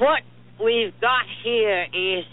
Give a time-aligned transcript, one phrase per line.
[0.00, 0.22] what
[0.64, 2.24] we've got here is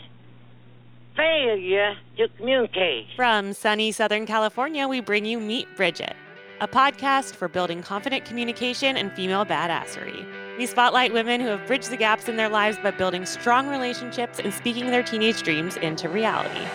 [1.17, 3.07] failure to communicate.
[3.15, 6.15] From sunny Southern California, we bring you Meet Bridget,
[6.61, 10.25] a podcast for building confident communication and female badassery.
[10.57, 14.39] We spotlight women who have bridged the gaps in their lives by building strong relationships
[14.39, 16.65] and speaking their teenage dreams into reality.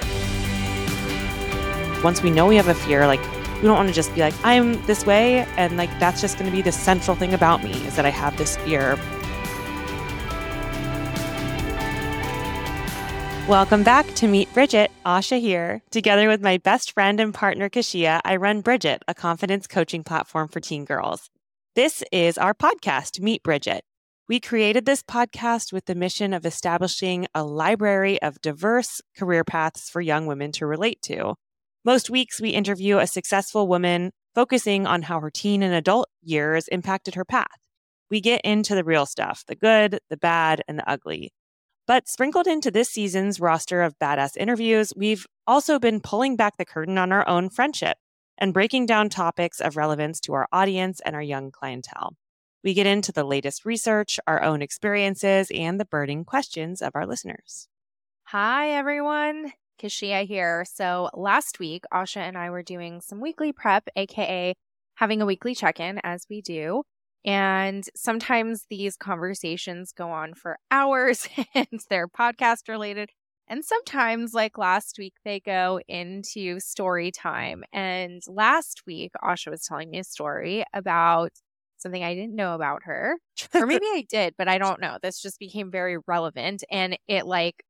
[2.04, 3.22] Once we know we have a fear, like
[3.56, 6.50] we don't want to just be like, I'm this way, and like that's just going
[6.50, 8.98] to be the central thing about me is that I have this fear.
[13.48, 14.92] Welcome back to Meet Bridget.
[15.04, 15.82] Asha here.
[15.90, 20.46] Together with my best friend and partner, Kashia, I run Bridget, a confidence coaching platform
[20.46, 21.28] for teen girls.
[21.74, 23.82] This is our podcast, Meet Bridget.
[24.28, 29.90] We created this podcast with the mission of establishing a library of diverse career paths
[29.90, 31.34] for young women to relate to.
[31.84, 36.68] Most weeks, we interview a successful woman focusing on how her teen and adult years
[36.68, 37.58] impacted her path.
[38.08, 41.32] We get into the real stuff the good, the bad, and the ugly.
[41.86, 46.64] But sprinkled into this season's roster of badass interviews, we've also been pulling back the
[46.64, 47.96] curtain on our own friendship
[48.38, 52.16] and breaking down topics of relevance to our audience and our young clientele.
[52.62, 57.06] We get into the latest research, our own experiences, and the burning questions of our
[57.06, 57.68] listeners.
[58.26, 59.52] Hi, everyone.
[59.80, 60.64] Kashia here.
[60.72, 64.54] So last week, Asha and I were doing some weekly prep, aka
[64.94, 66.84] having a weekly check in as we do.
[67.24, 73.10] And sometimes these conversations go on for hours and they're podcast related.
[73.48, 77.64] And sometimes, like last week, they go into story time.
[77.72, 81.32] And last week, Asha was telling me a story about
[81.76, 83.16] something I didn't know about her.
[83.54, 84.98] or maybe I did, but I don't know.
[85.02, 87.62] This just became very relevant and it like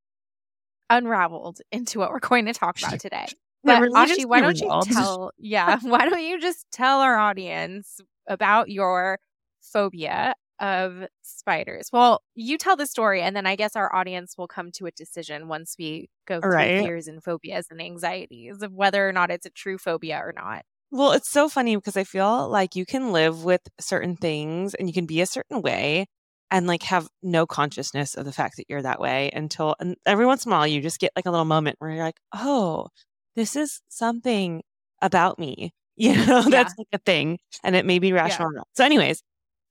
[0.90, 3.26] unraveled into what we're going to talk about today.
[3.64, 8.68] But Ashi, why don't you tell yeah, why don't you just tell our audience about
[8.68, 9.18] your
[9.62, 11.88] phobia of spiders.
[11.92, 14.90] Well, you tell the story, and then I guess our audience will come to a
[14.92, 16.84] decision once we go through right.
[16.84, 20.64] fears and phobias and anxieties of whether or not it's a true phobia or not.
[20.92, 24.88] Well, it's so funny because I feel like you can live with certain things and
[24.88, 26.06] you can be a certain way
[26.50, 30.26] and like have no consciousness of the fact that you're that way until and every
[30.26, 32.88] once in a while you just get like a little moment where you're like, oh,
[33.36, 34.62] this is something
[35.00, 35.72] about me.
[35.94, 36.48] You know, yeah.
[36.48, 37.38] that's like a thing.
[37.62, 38.50] And it may be rational.
[38.54, 38.62] Yeah.
[38.72, 39.22] So, anyways,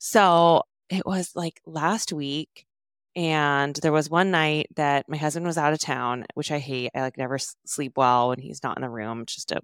[0.04, 2.66] so it was like last week.
[3.16, 6.90] And there was one night that my husband was out of town, which I hate.
[6.96, 9.22] I like never sleep well when he's not in the room.
[9.22, 9.62] It's just a,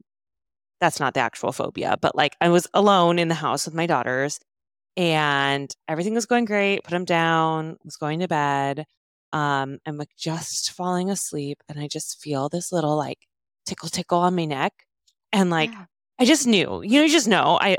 [0.79, 3.87] that's not the actual phobia, but like I was alone in the house with my
[3.87, 4.39] daughters
[4.95, 6.83] and everything was going great.
[6.83, 8.85] Put him down, was going to bed.
[9.33, 13.25] Um, I'm like just falling asleep and I just feel this little like
[13.65, 14.73] tickle tickle on my neck.
[15.33, 15.85] And like, yeah.
[16.19, 17.57] I just knew, you know, you just know.
[17.59, 17.77] I,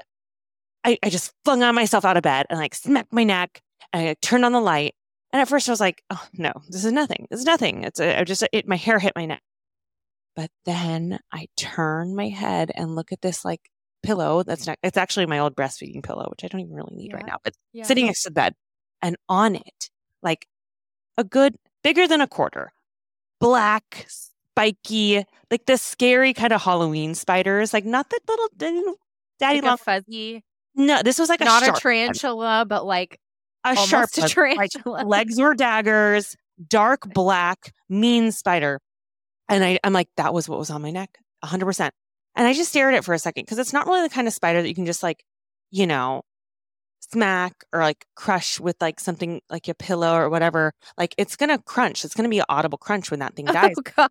[0.85, 3.63] I, I just flung on myself out of bed and like smacked my neck
[3.93, 4.95] and I turned on the light.
[5.33, 7.27] And at first I was like, oh no, this is nothing.
[7.31, 7.85] This is nothing.
[7.85, 9.43] It's a, I just, it, my hair hit my neck.
[10.35, 13.71] But then I turn my head and look at this like
[14.03, 17.11] pillow that's not, it's actually my old breastfeeding pillow, which I don't even really need
[17.11, 17.17] yeah.
[17.17, 17.85] right now, but yeah.
[17.85, 18.55] sitting next to the bed.
[19.03, 19.91] And on it,
[20.23, 20.47] like
[21.17, 22.73] a good, bigger than a quarter,
[23.41, 28.49] black, spiky, like the scary kind of Halloween spiders, like not the little
[29.39, 30.45] daddy like long fuzzy.
[30.79, 33.19] No, this was like not a, a tarantula, but like
[33.65, 34.99] a sharp a tarantula.
[34.99, 36.37] Like, legs were daggers,
[36.69, 38.81] dark black, mean spider.
[39.49, 41.91] And I, I'm like, that was what was on my neck, 100%.
[42.37, 44.29] And I just stared at it for a second because it's not really the kind
[44.29, 45.25] of spider that you can just like,
[45.73, 46.23] you know,
[47.01, 50.73] smack or like crush with like something like a pillow or whatever.
[50.97, 52.05] Like it's going to crunch.
[52.05, 53.75] It's going to be an audible crunch when that thing dies.
[53.77, 54.11] Oh, God.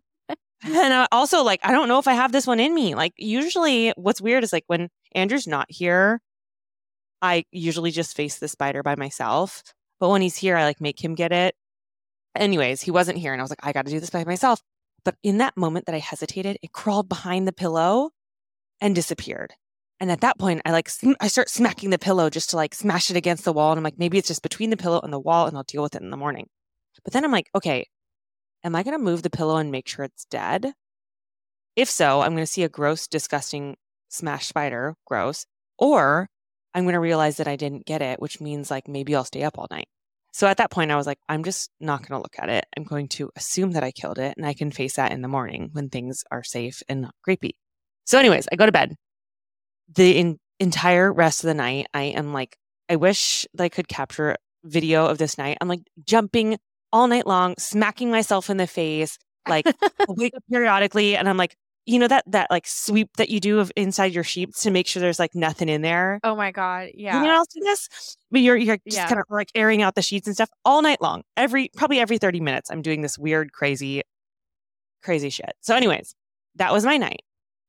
[0.64, 2.96] And uh, also, like, I don't know if I have this one in me.
[2.96, 6.20] Like, usually what's weird is like when Andrew's not here,
[7.20, 9.62] I usually just face the spider by myself.
[10.00, 11.54] But when he's here, I like make him get it.
[12.36, 14.60] Anyways, he wasn't here and I was like, I got to do this by myself.
[15.04, 18.10] But in that moment that I hesitated, it crawled behind the pillow
[18.80, 19.54] and disappeared.
[20.00, 22.74] And at that point, I like, sm- I start smacking the pillow just to like
[22.74, 23.72] smash it against the wall.
[23.72, 25.82] And I'm like, maybe it's just between the pillow and the wall and I'll deal
[25.82, 26.48] with it in the morning.
[27.04, 27.86] But then I'm like, okay,
[28.62, 30.72] am I going to move the pillow and make sure it's dead?
[31.74, 33.76] If so, I'm going to see a gross, disgusting
[34.08, 35.46] smashed spider, gross.
[35.78, 36.28] Or
[36.78, 39.42] I'm going to realize that I didn't get it, which means like maybe I'll stay
[39.42, 39.88] up all night.
[40.32, 42.66] So at that point, I was like, I'm just not going to look at it.
[42.76, 45.28] I'm going to assume that I killed it and I can face that in the
[45.28, 47.56] morning when things are safe and not creepy.
[48.04, 48.94] So, anyways, I go to bed.
[49.94, 52.56] The in- entire rest of the night, I am like,
[52.88, 55.58] I wish that I could capture video of this night.
[55.60, 56.58] I'm like jumping
[56.92, 59.66] all night long, smacking myself in the face, like
[60.08, 61.16] wake up periodically.
[61.16, 61.56] And I'm like,
[61.88, 64.86] you know that that like sweep that you do of inside your sheets to make
[64.86, 66.20] sure there's like nothing in there.
[66.22, 67.16] Oh my god, yeah.
[67.16, 68.16] Anyone else do this?
[68.30, 69.08] But you're you're just Yeah.
[69.08, 71.22] kind of like airing out the sheets and stuff all night long.
[71.36, 74.02] Every probably every 30 minutes, I'm doing this weird, crazy,
[75.02, 75.52] crazy shit.
[75.62, 76.14] So, anyways,
[76.56, 77.22] that was my night.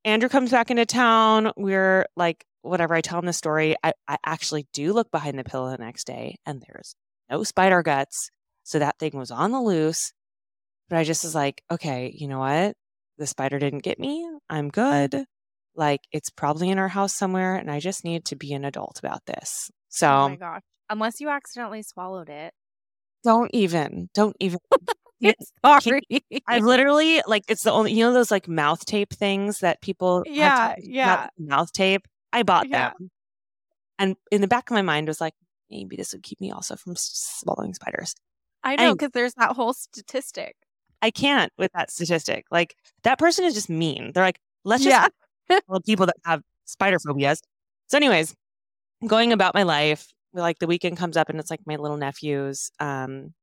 [0.06, 1.52] Andrew comes back into town.
[1.56, 2.96] We're like, whatever.
[2.96, 3.76] I tell him the story.
[3.84, 6.96] I, I actually do look behind the pillow the next day, and there's
[7.30, 8.32] no spider guts.
[8.64, 10.12] So that thing was on the loose.
[10.90, 12.76] But I just was like, okay, you know what?
[13.20, 14.28] The spider didn't get me.
[14.50, 15.26] I'm good.
[15.76, 18.98] Like it's probably in our house somewhere, and I just need to be an adult
[19.00, 19.70] about this.
[19.70, 20.62] Oh so oh my gosh.
[20.90, 22.52] Unless you accidentally swallowed it.
[23.24, 24.60] don't even, don't even.
[25.66, 26.02] Sorry.
[26.48, 30.20] I've literally like it's the only you know those like mouth tape things that people
[30.20, 31.28] have Yeah, to- yeah.
[31.38, 32.08] mouth tape.
[32.34, 32.92] I bought Yeah.
[32.98, 33.10] them,
[34.00, 35.34] and in the back of my mind was like
[35.70, 38.16] maybe this would keep me also from swallowing spiders.
[38.64, 40.56] I know because there's that whole statistic.
[41.02, 42.46] I can't with that statistic.
[42.52, 44.12] Like that person is just mean.
[44.14, 45.12] They're like let's just
[45.50, 45.60] Yeah.
[45.86, 47.42] people that have spider phobias.
[47.88, 48.36] So, anyways,
[49.08, 52.72] going about my life, like the weekend comes up and it's like my little nephew's
[52.80, 53.34] um,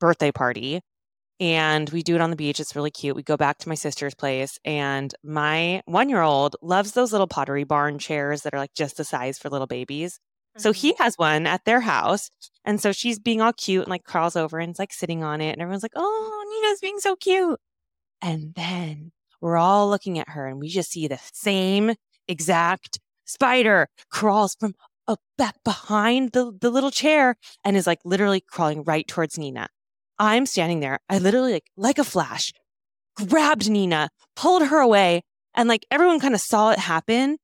[0.00, 0.80] birthday party.
[1.40, 2.60] And we do it on the beach.
[2.60, 3.16] It's really cute.
[3.16, 7.26] We go back to my sister's place, and my one year old loves those little
[7.26, 10.20] pottery barn chairs that are like just the size for little babies.
[10.60, 12.30] So he has one at their house.
[12.64, 15.40] And so she's being all cute and like crawls over and is like sitting on
[15.40, 15.52] it.
[15.52, 17.58] And everyone's like, oh, Nina's being so cute.
[18.22, 21.94] And then we're all looking at her and we just see the same
[22.28, 24.74] exact spider crawls from
[25.08, 29.68] up back behind the, the little chair and is like literally crawling right towards Nina.
[30.18, 31.00] I'm standing there.
[31.08, 32.52] I literally like like a flash
[33.16, 35.22] grabbed Nina, pulled her away,
[35.54, 37.38] and like everyone kind of saw it happen.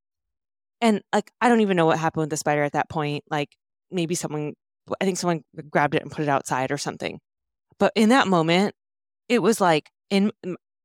[0.81, 3.25] And like I don't even know what happened with the spider at that point.
[3.31, 3.56] Like
[3.90, 4.55] maybe someone
[5.00, 7.19] I think someone grabbed it and put it outside or something.
[7.78, 8.75] But in that moment,
[9.28, 10.32] it was like in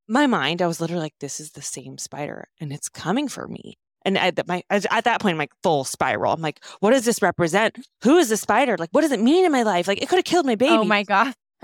[0.08, 3.48] my mind, I was literally like, "This is the same spider, and it's coming for
[3.48, 6.34] me." And at, my at that point, I'm like full spiral.
[6.34, 7.78] I'm like, "What does this represent?
[8.04, 8.76] Who is this spider?
[8.78, 9.88] Like, what does it mean in my life?
[9.88, 11.34] Like, it could have killed my oh baby." Oh my god.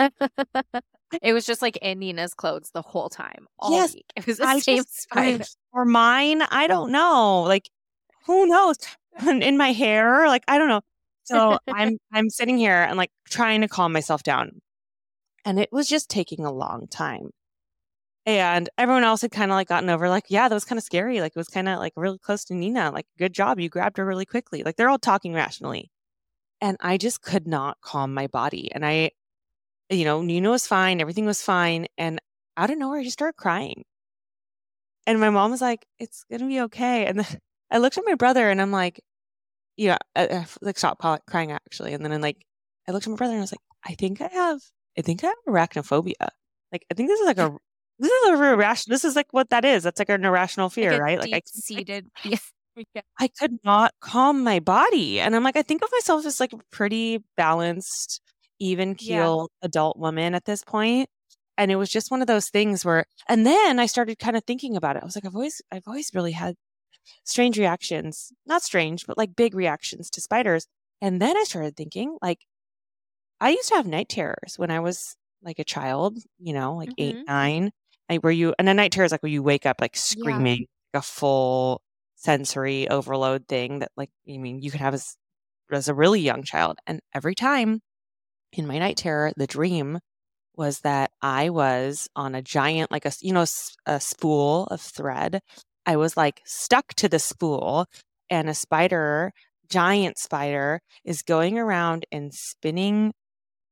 [1.21, 3.47] it was just like in Nina's clothes the whole time.
[3.59, 4.05] All Yes, week.
[4.15, 5.43] It was the I same just- spider.
[5.73, 6.41] or mine.
[6.43, 7.41] I don't know.
[7.43, 7.69] Like,
[8.27, 8.77] who knows?
[9.27, 10.81] In my hair, like I don't know.
[11.23, 14.61] So I'm I'm sitting here and like trying to calm myself down,
[15.45, 17.31] and it was just taking a long time.
[18.25, 20.83] And everyone else had kind of like gotten over, like, yeah, that was kind of
[20.83, 21.21] scary.
[21.21, 22.91] Like it was kind of like really close to Nina.
[22.91, 24.63] Like, good job, you grabbed her really quickly.
[24.63, 25.89] Like they're all talking rationally,
[26.61, 28.71] and I just could not calm my body.
[28.73, 29.11] And I,
[29.89, 32.19] you know, Nina was fine, everything was fine, and
[32.57, 33.83] out of nowhere, I just started crying.
[35.07, 37.39] And my mom was like, "It's gonna be okay." And then
[37.71, 39.01] I looked at my brother, and I'm like,
[39.77, 42.45] "Yeah, uh, uh, like stop crying actually." And then I'm like,
[42.87, 44.61] I looked at my brother, and I was like, "I think I have,
[44.97, 46.29] I think I have arachnophobia.
[46.71, 47.57] Like, I think this is like a,
[47.99, 48.93] this is a real irrational.
[48.95, 49.83] This is like what that is.
[49.83, 51.19] That's like an irrational fear, Like right?
[51.19, 51.41] Like I,
[51.77, 51.83] I.
[52.23, 52.37] Yeah.
[52.93, 53.01] Yeah.
[53.19, 56.53] I could not calm my body, and I'm like, I think of myself as like
[56.53, 58.21] a pretty balanced,
[58.59, 59.31] even Yeah.
[59.31, 61.09] keel adult woman at this point.
[61.57, 64.43] And it was just one of those things where, and then I started kind of
[64.45, 65.01] thinking about it.
[65.01, 66.55] I was like, I've always, I've always really had
[67.25, 70.67] strange reactions, not strange, but like big reactions to spiders.
[71.01, 72.39] And then I started thinking, like,
[73.39, 76.93] I used to have night terrors when I was like a child, you know, like
[76.97, 77.27] eight, Mhm.
[77.27, 77.71] nine,
[78.09, 80.65] like where you, and a night terror is like where you wake up like screaming,
[80.93, 81.81] like a full
[82.15, 85.17] sensory overload thing that, like, I mean, you could have as,
[85.71, 86.79] as a really young child.
[86.87, 87.81] And every time
[88.53, 89.99] in my night terror, the dream
[90.55, 93.45] was that I was on a giant, like a you know,
[93.87, 95.41] a spool of thread.
[95.87, 97.87] I was like stuck to the spool,
[98.29, 99.31] and a spider,
[99.69, 103.13] giant spider, is going around and spinning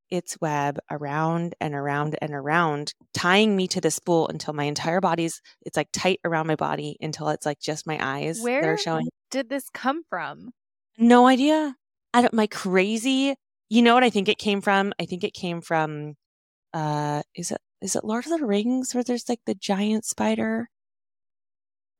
[0.09, 5.01] its web around and around and around, tying me to the spool until my entire
[5.01, 8.73] body's, it's like tight around my body until it's like just my eyes that Where
[8.73, 9.09] are showing.
[9.31, 10.51] did this come from?
[10.97, 11.75] No idea.
[12.13, 13.35] I don't, my crazy,
[13.67, 14.93] you know what I think it came from?
[14.99, 16.13] I think it came from,
[16.73, 20.69] uh, is it, is it Lord of the Rings where there's like the giant spider?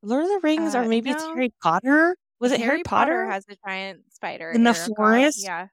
[0.06, 1.24] Lord of the Rings, Uh, or maybe it's.
[1.24, 2.16] Harry Potter?
[2.40, 3.26] Was it Harry, Potter?
[3.30, 5.40] has a giant spider In the forest?
[5.44, 5.68] Yeah.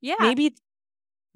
[0.00, 0.16] Yeah.
[0.20, 0.54] Maybe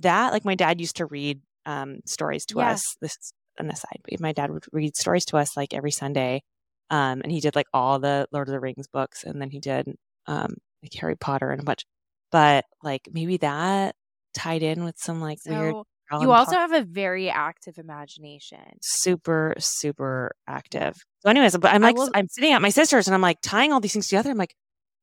[0.00, 2.70] that, like my dad used to read um, stories to Yeah.
[2.70, 2.96] us.
[3.00, 6.42] This is an aside, but my dad would read stories to us like every Sunday.
[6.90, 9.60] Um, and he did like all the Lord of the Rings books, and then he
[9.60, 9.94] did
[10.26, 11.84] um, like Harry Potter and a bunch.
[12.30, 13.94] But like maybe that
[14.34, 15.60] tied in with some like weird.
[15.74, 15.84] So Alan
[16.20, 18.58] you um, also Park- have a very active imagination.
[18.80, 20.96] super super active.
[21.20, 23.72] So, anyways, but I'm like will- I'm sitting at my sister's, and I'm like tying
[23.72, 24.30] all these things together.
[24.30, 24.54] I'm like,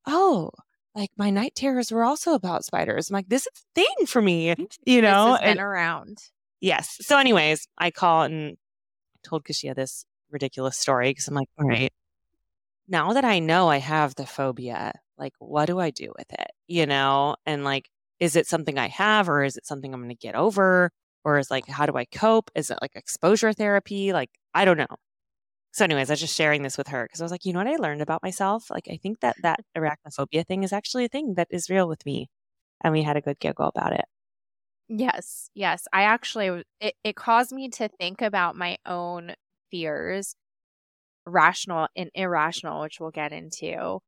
[0.06, 0.50] oh.
[0.92, 3.10] Like my night terrors were also about spiders.
[3.10, 5.34] I'm like, this is a thing for me, mm, you know.
[5.34, 6.18] this and- around.
[6.60, 6.96] Yes.
[7.00, 8.56] So, anyways, I call and
[9.22, 11.70] told Kashia this ridiculous story because I'm like, all mm.
[11.70, 11.92] right,
[12.88, 16.50] now that I know I have the phobia, like, what do I do with it?
[16.66, 17.88] You know, and like,
[18.18, 20.90] is it something I have or is it something I'm going to get over?
[21.24, 22.50] Or is like, how do I cope?
[22.54, 24.12] Is it like exposure therapy?
[24.12, 24.86] Like, I don't know.
[25.72, 27.60] So, anyways, I was just sharing this with her because I was like, you know
[27.60, 28.70] what I learned about myself?
[28.70, 32.04] Like, I think that that arachnophobia thing is actually a thing that is real with
[32.04, 32.28] me.
[32.82, 34.06] And we had a good giggle about it.
[34.88, 35.86] Yes, yes.
[35.92, 39.34] I actually, it, it caused me to think about my own
[39.70, 40.34] fears,
[41.26, 44.00] rational and irrational, which we'll get into.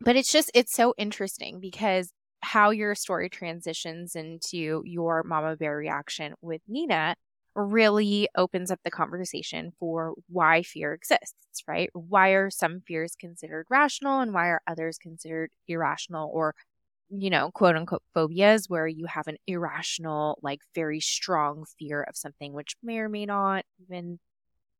[0.00, 5.76] But it's just, it's so interesting because how your story transitions into your mama bear
[5.76, 7.16] reaction with Nina
[7.54, 11.90] really opens up the conversation for why fear exists, right?
[11.92, 16.54] Why are some fears considered rational and why are others considered irrational or,
[17.10, 22.16] you know, quote unquote phobias where you have an irrational, like very strong fear of
[22.16, 24.18] something which may or may not even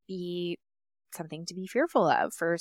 [0.08, 0.58] be
[1.14, 2.34] something to be fearful of.
[2.34, 2.56] for,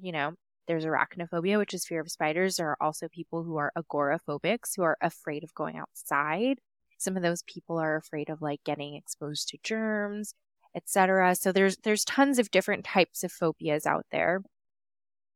[0.00, 0.34] you know,
[0.68, 2.56] there's arachnophobia, which is fear of spiders.
[2.56, 6.58] There are also people who are agoraphobics, who are afraid of going outside.
[6.98, 10.34] Some of those people are afraid of like getting exposed to germs,
[10.76, 11.34] etc.
[11.34, 14.42] So there's there's tons of different types of phobias out there.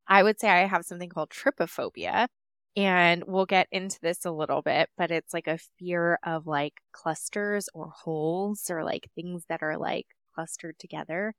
[0.06, 2.28] I would say I have something called trypophobia,
[2.76, 6.74] and we'll get into this a little bit, but it's like a fear of like
[6.92, 11.34] clusters or holes or like things that are like clustered together.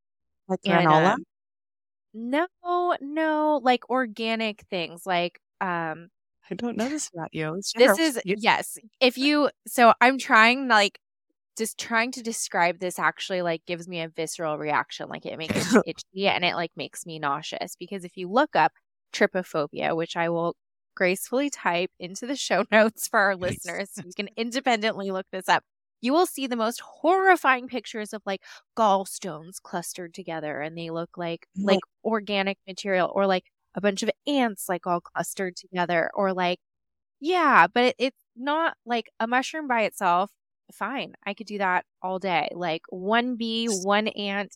[0.48, 1.14] Like granola?
[1.14, 1.24] Um,
[2.13, 2.48] no,
[3.01, 6.10] no, like organic things like um
[6.50, 7.60] I don't know this about you.
[7.75, 8.77] this is yes.
[9.00, 11.00] If you so I'm trying like
[11.58, 15.10] just trying to describe this actually like gives me a visceral reaction.
[15.10, 18.55] Like it makes me itchy and it like makes me nauseous because if you look
[18.55, 18.74] up
[19.13, 20.55] trypophobia, which I will
[20.96, 25.48] gracefully type into the show notes for our listeners, so you can independently look this
[25.48, 25.63] up
[26.04, 28.44] you will see the most horrifying pictures of like
[28.78, 33.46] gallstones clustered together and they look like like organic material or like
[33.76, 36.60] a bunch of ants like all clustered together or like
[37.20, 40.32] yeah but it, it's not like a mushroom by itself
[40.74, 44.56] fine i could do that all day like one bee one ant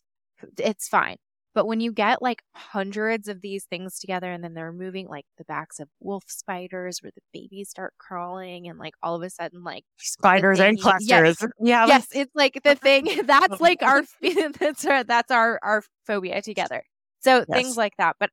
[0.59, 1.17] it's fine
[1.57, 5.25] but when you get like hundreds of these things together and then they're moving like
[5.39, 9.29] the backs of wolf spiders where the babies start crawling and like all of a
[9.31, 11.09] sudden like spiders and clusters.
[11.41, 11.87] Yes, yeah.
[11.87, 14.03] Yes, it's like the thing that's like our
[14.59, 16.83] that's our that's our our phobia together.
[17.21, 17.47] So yes.
[17.51, 18.17] things like that.
[18.19, 18.29] But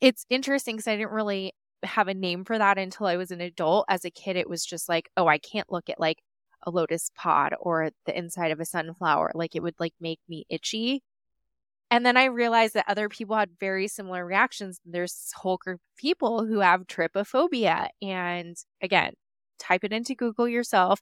[0.00, 1.52] it's interesting because I didn't really
[1.84, 3.84] have a name for that until I was an adult.
[3.88, 6.18] As a kid, it was just like, oh, I can't look at like
[6.66, 9.30] a lotus pod or the inside of a sunflower.
[9.36, 11.04] Like it would like make me itchy.
[11.90, 14.80] And then I realized that other people had very similar reactions.
[14.84, 17.88] There's this whole group of people who have trypophobia.
[18.02, 19.12] And again,
[19.58, 21.00] type it into Google yourself.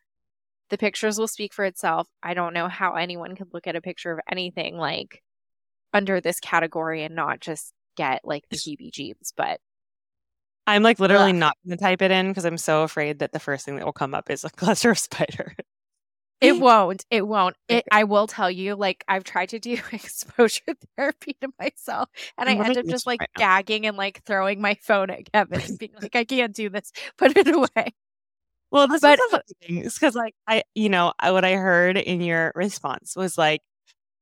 [0.70, 2.08] The pictures will speak for itself.
[2.22, 5.22] I don't know how anyone could look at a picture of anything like
[5.92, 9.60] under this category and not just get like the heebie jeebies, but
[10.66, 11.36] I'm like literally ugh.
[11.36, 13.84] not going to type it in because I'm so afraid that the first thing that
[13.84, 15.54] will come up is a cluster of spiders.
[16.40, 17.04] It won't.
[17.10, 17.56] It won't.
[17.68, 22.48] It, I will tell you, like, I've tried to do exposure therapy to myself, and
[22.48, 25.78] I end up just like right gagging and like throwing my phone at Kevin and
[25.78, 26.92] being like, I can't do this.
[27.16, 27.94] Put it away.
[28.70, 29.20] Well, this but,
[29.60, 33.60] is because, like, I, you know, what I heard in your response was like,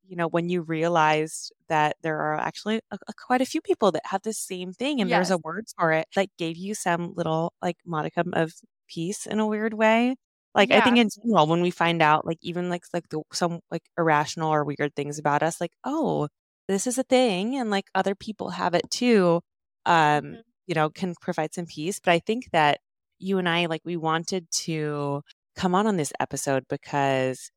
[0.07, 3.93] you know, when you realized that there are actually a, a, quite a few people
[3.93, 5.17] that have the same thing and yes.
[5.17, 8.53] there's a word for it that gave you some little like modicum of
[8.87, 10.17] peace in a weird way.
[10.55, 13.61] Like I think in general, when we find out, like even like like the, some
[13.71, 16.29] like irrational or weird things about us, like oh,
[16.69, 19.41] this is a thing, and like other people have it too.
[19.87, 20.43] Um, Mhm.
[20.67, 22.01] you know, can provide some peace.
[22.01, 22.81] But I think that
[23.19, 25.23] you and I, like, we wanted to
[25.57, 27.51] come on on this episode because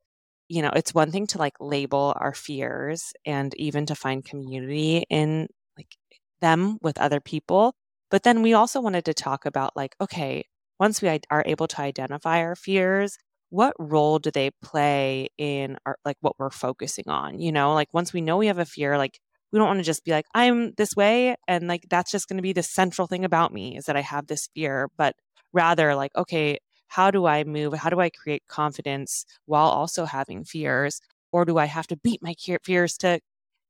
[0.49, 5.05] you know it's one thing to like label our fears and even to find community
[5.09, 5.47] in
[5.77, 5.95] like
[6.41, 7.73] them with other people,
[8.11, 10.45] but then we also wanted to talk about like okay
[10.79, 13.17] once we are able to identify our fears,
[13.49, 17.39] what role do they play in our like what we're focusing on?
[17.39, 19.19] You know, like once we know we have a fear, like
[19.51, 22.37] we don't want to just be like, I'm this way and like that's just going
[22.37, 25.15] to be the central thing about me is that I have this fear, but
[25.53, 27.73] rather like, okay, how do I move?
[27.73, 30.99] How do I create confidence while also having fears?
[31.31, 33.19] Or do I have to beat my fears to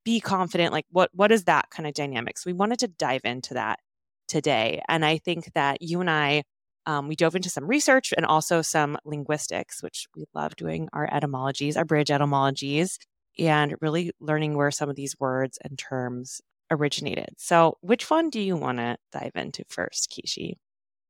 [0.04, 0.74] be confident?
[0.74, 2.44] Like what what is that kind of dynamics?
[2.44, 3.80] So we wanted to dive into that
[4.28, 4.82] today.
[4.88, 6.44] And I think that you and I
[6.86, 11.08] um, we dove into some research and also some linguistics, which we love doing our
[11.12, 13.00] etymologies, our bridge etymologies,
[13.40, 17.30] and really learning where some of these words and terms originated.
[17.38, 20.56] So, which one do you want to dive into first, Kishi?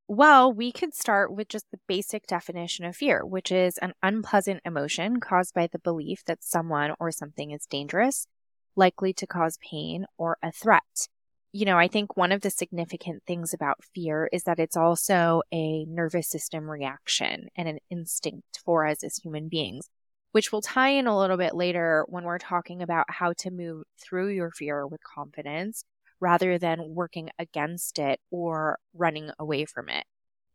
[0.07, 4.61] Well, we could start with just the basic definition of fear, which is an unpleasant
[4.65, 8.27] emotion caused by the belief that someone or something is dangerous.
[8.75, 11.07] likely to cause pain, or a threat.
[11.55, 15.41] You know, I think one of the significant things about fear is that it's also
[15.53, 19.89] a nervous system reaction and an instinct for us as human beings,
[20.33, 23.85] which will tie in a little bit later when we're talking about how to move
[23.97, 25.85] through your fear with confidence
[26.19, 30.03] rather than working against it or running away from it.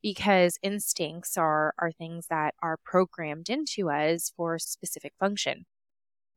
[0.03, 5.65] Because instincts are are things that are programmed into us for specific function.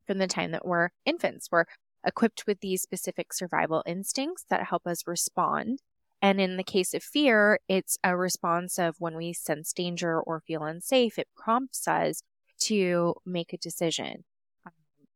[0.08, 1.66] From the time that we're infants we're
[2.06, 5.80] equipped with these specific survival instincts that help us respond.
[6.22, 10.42] And in the case of fear it's a response of when we sense danger or
[10.42, 12.22] feel unsafe it prompts us
[12.62, 14.24] to make a decision.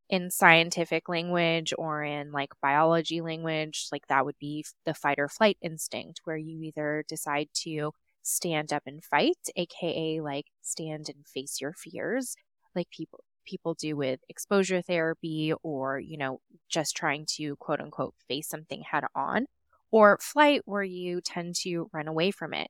[0.09, 5.27] In scientific language or in like biology language, like that would be the fight or
[5.27, 7.91] flight instinct, where you either decide to
[8.21, 12.35] stand up and fight, aka like stand and face your fears,
[12.75, 16.39] like people people do with exposure therapy or, you know,
[16.69, 19.45] just trying to quote unquote face something head on,
[19.91, 22.69] or flight where you tend to run away from it.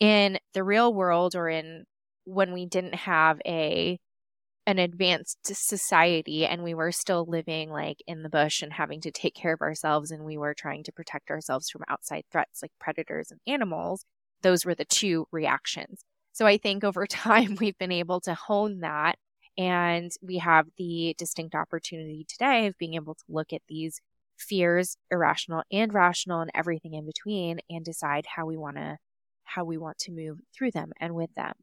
[0.00, 1.84] In the real world or in
[2.24, 3.98] when we didn't have a
[4.66, 9.12] an advanced society and we were still living like in the bush and having to
[9.12, 12.72] take care of ourselves and we were trying to protect ourselves from outside threats like
[12.80, 14.04] predators and animals
[14.42, 16.02] those were the two reactions
[16.32, 19.16] so i think over time we've been able to hone that
[19.58, 24.00] and we have the distinct opportunity today of being able to look at these
[24.36, 28.98] fears irrational and rational and everything in between and decide how we want to
[29.44, 31.54] how we want to move through them and with them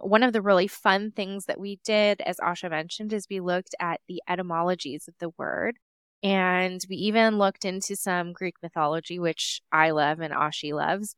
[0.00, 3.74] one of the really fun things that we did, as Asha mentioned, is we looked
[3.80, 5.76] at the etymologies of the word.
[6.22, 11.14] And we even looked into some Greek mythology, which I love and Ashi loves.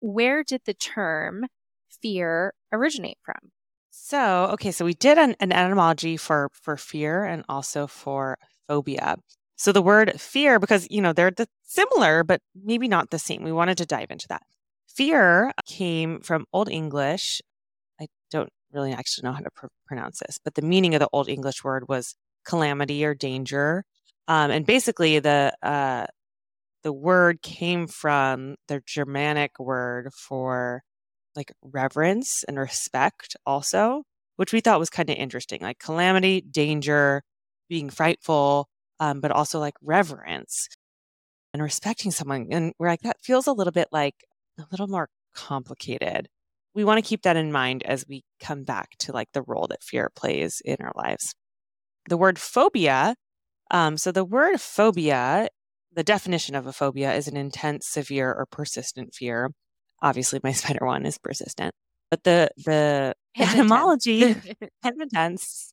[0.00, 1.46] Where did the term
[2.02, 3.52] fear originate from?
[4.10, 9.16] So, okay, so we did an, an etymology for for fear and also for phobia.
[9.54, 13.44] So the word fear, because you know they're the, similar but maybe not the same.
[13.44, 14.42] We wanted to dive into that.
[14.88, 17.40] Fear came from Old English
[18.00, 21.08] I don't really actually know how to pr- pronounce this, but the meaning of the
[21.12, 23.84] Old English word was calamity or danger.
[24.28, 26.06] Um, and basically, the uh,
[26.84, 30.82] the word came from the Germanic word for
[31.40, 34.02] like reverence and respect, also,
[34.36, 35.60] which we thought was kind of interesting.
[35.62, 37.22] Like calamity, danger,
[37.68, 38.68] being frightful,
[39.00, 40.68] um, but also like reverence
[41.54, 42.48] and respecting someone.
[42.50, 44.14] And we're like, that feels a little bit like
[44.58, 46.28] a little more complicated
[46.74, 49.66] we want to keep that in mind as we come back to like the role
[49.68, 51.34] that fear plays in our lives.
[52.08, 53.16] The word phobia.
[53.70, 55.48] Um, so the word phobia,
[55.92, 59.50] the definition of a phobia is an intense, severe, or persistent fear.
[60.02, 61.74] Obviously, my spider one is persistent,
[62.10, 64.34] but the the etymology
[64.84, 65.72] intense,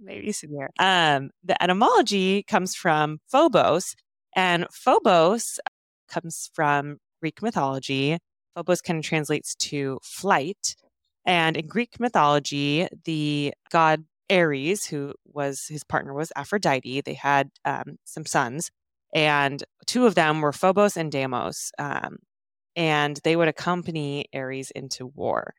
[0.00, 0.70] maybe severe.
[0.78, 3.94] Um, the etymology comes from phobos,
[4.34, 5.60] and phobos
[6.08, 8.18] comes from Greek mythology
[8.54, 10.76] Phobos kind of translates to flight.
[11.24, 17.50] And in Greek mythology, the god Ares, who was his partner was Aphrodite, they had
[17.64, 18.70] um, some sons,
[19.14, 21.70] and two of them were Phobos and Deimos.
[21.78, 22.18] Um,
[22.76, 25.54] and they would accompany Ares into war.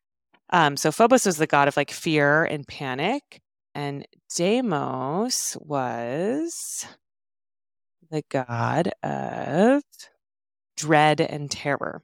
[0.49, 3.41] Um, so Phobos was the god of like fear and panic,
[3.75, 6.85] and Deimos was
[8.11, 9.83] the god of
[10.77, 12.03] dread and terror.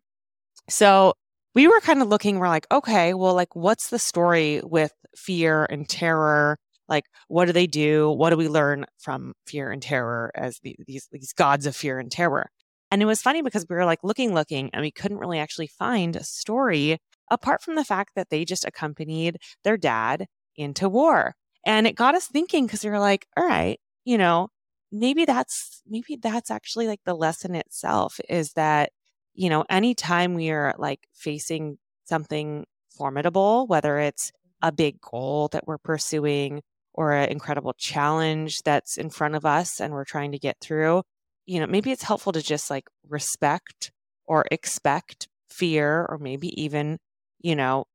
[0.69, 1.13] So
[1.55, 5.65] we were kind of looking, we're like, okay, well, like, what's the story with fear
[5.65, 6.57] and terror?
[6.87, 8.09] Like, what do they do?
[8.11, 11.99] What do we learn from fear and terror as the, these, these gods of fear
[11.99, 12.49] and terror?
[12.91, 15.67] And it was funny because we were like looking, looking, and we couldn't really actually
[15.67, 16.97] find a story
[17.31, 20.25] apart from the fact that they just accompanied their dad
[20.55, 21.35] into war.
[21.65, 24.49] And it got us thinking because we were like, all right, you know,
[24.91, 28.91] maybe that's maybe that's actually like the lesson itself is that
[29.35, 35.65] you know, anytime we are like facing something formidable, whether it's a big goal that
[35.65, 36.61] we're pursuing
[36.93, 41.03] or an incredible challenge that's in front of us and we're trying to get through,
[41.49, 43.91] you know, maybe it's helpful to just like respect
[44.27, 46.99] or expect fear or maybe even,
[47.39, 47.85] you know,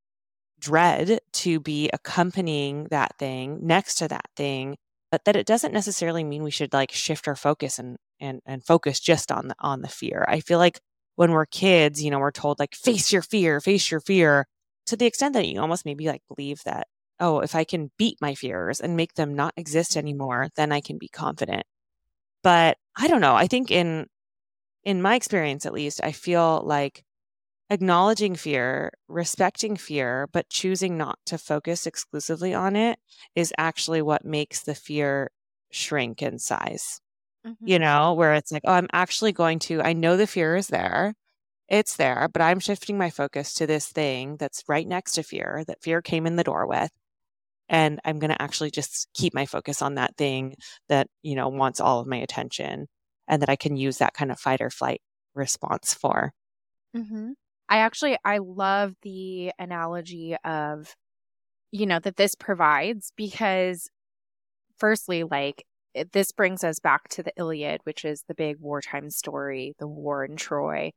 [0.61, 4.77] dread to be accompanying that thing next to that thing
[5.11, 8.65] but that it doesn't necessarily mean we should like shift our focus and and and
[8.65, 10.25] focus just on the on the fear.
[10.29, 10.81] I feel like
[11.17, 14.47] when we're kids, you know, we're told like face your fear, face your fear
[14.87, 16.89] to the extent that you almost maybe like believe that,
[17.21, 20.81] oh, if I can beat my fears and make them not exist anymore, then I
[20.81, 21.65] can be confident.
[22.45, 23.35] But I don't know.
[23.35, 24.07] I think in
[24.85, 27.05] in my experience at least, I feel like
[27.71, 32.99] acknowledging fear, respecting fear, but choosing not to focus exclusively on it
[33.35, 35.31] is actually what makes the fear
[35.73, 37.01] shrink in size.
[37.47, 37.67] Mm-hmm.
[37.67, 40.69] you know, where it's like, oh, I'm actually going to, I know the fear is
[40.69, 41.15] there.
[41.69, 45.63] It's there, but I'm shifting my focus to this thing that's right next to fear
[45.67, 46.91] that fear came in the door with.
[47.69, 50.55] And I'm going to actually just keep my focus on that thing
[50.89, 52.87] that, you know, wants all of my attention
[53.27, 55.01] and that I can use that kind of fight or flight
[55.35, 56.33] response for.
[56.97, 57.33] Mm-hmm.
[57.69, 60.95] I actually I love the analogy of
[61.71, 63.89] you know that this provides because
[64.79, 69.11] firstly like it, this brings us back to the Iliad which is the big wartime
[69.11, 70.93] story the war in Troy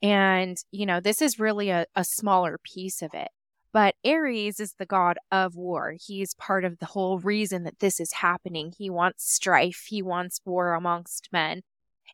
[0.00, 3.28] and you know this is really a, a smaller piece of it
[3.72, 5.94] but Ares is the god of war.
[6.06, 8.72] He's part of the whole reason that this is happening.
[8.76, 9.86] He wants strife.
[9.88, 11.62] He wants war amongst men.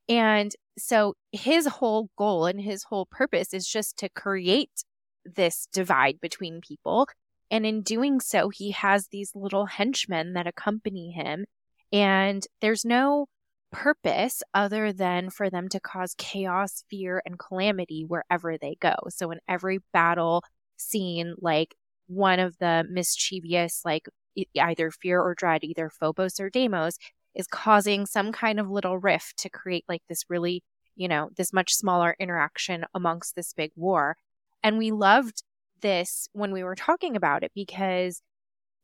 [0.09, 4.85] And so his whole goal and his whole purpose is just to create
[5.25, 7.09] this divide between people.
[7.51, 11.47] And in doing so, he has these little henchmen that accompany him.
[11.93, 13.27] And there's no
[13.71, 18.95] purpose other than for them to cause chaos, fear, and calamity wherever they go.
[19.09, 20.43] So in every battle
[20.79, 21.75] scene, like
[22.07, 24.09] one of the mischievous, like
[24.55, 26.97] either fear or dread, either Phobos or Deimos,
[27.35, 30.63] is causing some kind of little rift to create like this really,
[30.97, 34.17] you know, this much smaller interaction amongst this big war.
[34.63, 35.43] And we loved
[35.81, 38.23] this when we were talking about it because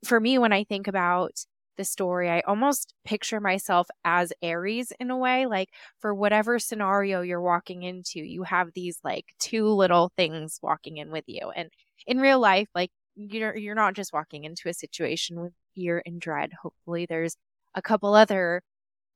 [0.05, 1.33] for me, when I think about
[1.77, 5.47] the story, I almost picture myself as Ares in a way.
[5.47, 5.69] Like
[6.01, 11.11] for whatever scenario you're walking into, you have these like two little things walking in
[11.11, 11.51] with you.
[11.55, 11.71] And
[12.07, 16.21] in real life, like you're you're not just walking into a situation with fear and
[16.21, 16.53] dread.
[16.63, 17.37] Hopefully there's
[17.75, 18.63] a couple other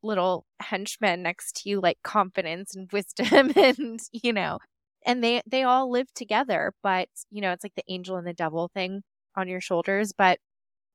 [0.03, 4.59] little henchmen next to you like confidence and wisdom and you know
[5.05, 8.33] and they they all live together but you know it's like the angel and the
[8.33, 9.03] devil thing
[9.37, 10.39] on your shoulders but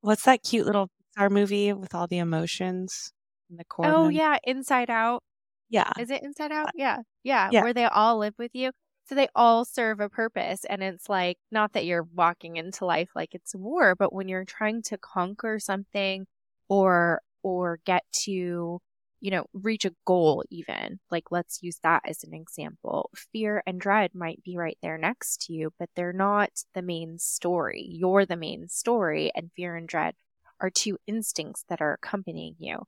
[0.02, 3.12] what's that cute little Pixar movie with all the emotions
[3.50, 5.22] in the core oh yeah inside out
[5.70, 7.00] yeah is it inside uh, out yeah.
[7.24, 8.72] yeah yeah where they all live with you
[9.06, 13.10] so they all serve a purpose and it's like not that you're walking into life
[13.16, 16.26] like it's war but when you're trying to conquer something
[16.70, 18.80] or or get to,
[19.20, 21.00] you know, reach a goal even.
[21.12, 23.10] Like let's use that as an example.
[23.32, 27.20] Fear and dread might be right there next to you, but they're not the main
[27.20, 27.86] story.
[27.90, 30.16] You're the main story and fear and dread
[30.64, 32.80] are two instincts that are accompanying you.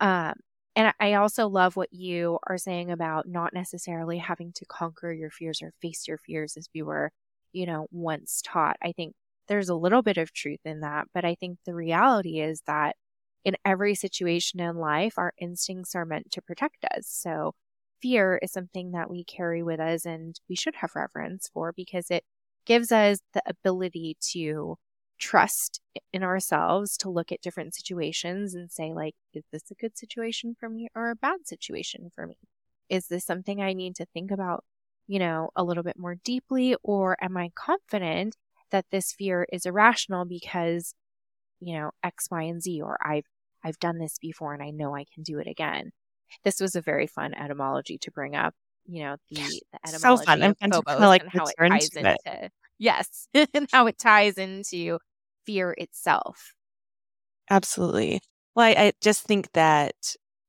[0.00, 0.34] Um,
[0.76, 5.30] and I also love what you are saying about not necessarily having to conquer your
[5.30, 7.10] fears or face your fears as we were,
[7.52, 8.76] you know, once taught.
[8.80, 9.14] I think
[9.48, 12.94] there's a little bit of truth in that, but I think the reality is that
[13.44, 17.08] in every situation in life, our instincts are meant to protect us.
[17.08, 17.54] So
[18.00, 22.10] fear is something that we carry with us and we should have reverence for because
[22.10, 22.22] it
[22.66, 24.76] gives us the ability to
[25.18, 25.80] trust
[26.12, 30.54] in ourselves to look at different situations and say like is this a good situation
[30.58, 32.36] for me or a bad situation for me
[32.88, 34.64] is this something i need to think about
[35.06, 38.36] you know a little bit more deeply or am i confident
[38.70, 40.94] that this fear is irrational because
[41.60, 43.26] you know, X, Y, and Z, or I've
[43.64, 45.90] I've done this before and I know I can do it again.
[46.44, 48.54] This was a very fun etymology to bring up.
[48.86, 50.42] You know, the, the etymology so fun.
[50.42, 52.52] of Phobos like and how it ties into it.
[52.78, 54.98] yes, and how it ties into
[55.48, 56.52] fear itself.
[57.48, 58.20] Absolutely.
[58.54, 59.94] Well, I, I just think that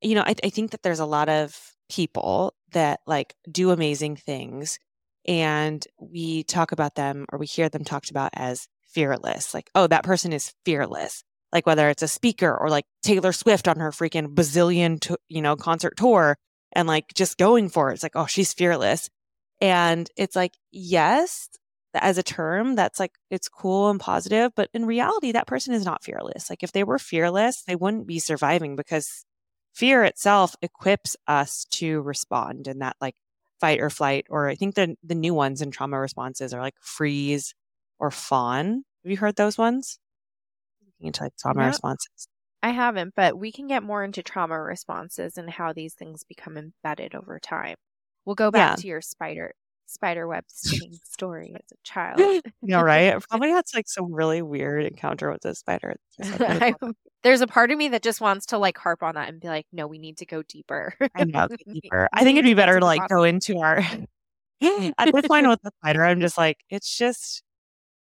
[0.02, 1.58] you know, I, I think that there's a lot of
[1.90, 4.80] people that like do amazing things
[5.28, 9.54] and we talk about them or we hear them talked about as fearless.
[9.54, 11.24] Like, oh, that person is fearless.
[11.52, 15.42] Like whether it's a speaker or like Taylor Swift on her freaking bazillion, to, you
[15.42, 16.38] know, concert tour
[16.72, 17.96] and like just going for it.
[17.96, 19.10] It's like, oh, she's fearless.
[19.60, 21.50] And it's like, yes,
[21.96, 24.52] as a term, that's like, it's cool and positive.
[24.56, 26.50] But in reality, that person is not fearless.
[26.50, 29.26] Like if they were fearless, they wouldn't be surviving because
[29.74, 33.16] fear itself equips us to respond in that like
[33.60, 34.28] fight or flight.
[34.30, 37.54] Or I think the, the new ones in trauma responses are like freeze,
[38.00, 38.84] or fawn.
[39.04, 40.00] Have you heard those ones?
[40.82, 41.68] Looking into like trauma nope.
[41.70, 42.28] responses.
[42.62, 46.58] I haven't, but we can get more into trauma responses and how these things become
[46.58, 47.76] embedded over time.
[48.26, 48.82] We'll go back yeah.
[48.82, 49.54] to your spider
[49.90, 52.20] spider web stinging story as a child.
[52.20, 53.16] you know, right?
[53.16, 55.96] I probably had like some really weird encounter with a spider.
[57.24, 59.48] There's a part of me that just wants to like harp on that and be
[59.48, 60.94] like, no, we need to go deeper.
[61.16, 62.08] I know, deeper.
[62.14, 63.80] I think it'd be better to like go into our
[64.62, 66.06] at this point with the spider.
[66.06, 67.44] I'm just like, it's just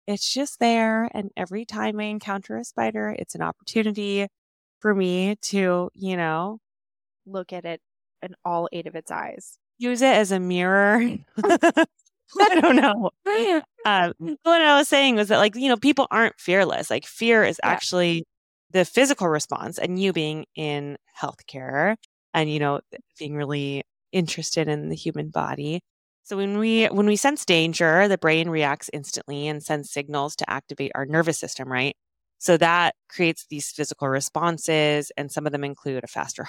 [0.08, 1.10] it's just there.
[1.14, 4.28] And every time I encounter a spider, it's an opportunity
[4.80, 6.60] for me to, you know,
[7.26, 7.82] look at it
[8.22, 9.58] in all eight of its eyes.
[9.78, 11.02] Use it as a mirror.
[12.40, 13.10] I don't know.
[13.86, 14.14] Um,
[14.44, 16.90] what I was saying was that, like, you know, people aren't fearless.
[16.90, 17.70] Like, fear is yeah.
[17.70, 18.26] actually
[18.72, 21.96] the physical response, and you being in healthcare
[22.34, 22.82] and, you know,
[23.18, 25.82] being really interested in the human body.
[26.24, 30.50] So when we when we sense danger, the brain reacts instantly and sends signals to
[30.50, 31.96] activate our nervous system, right?
[32.38, 36.44] So that creates these physical responses and some of them include a faster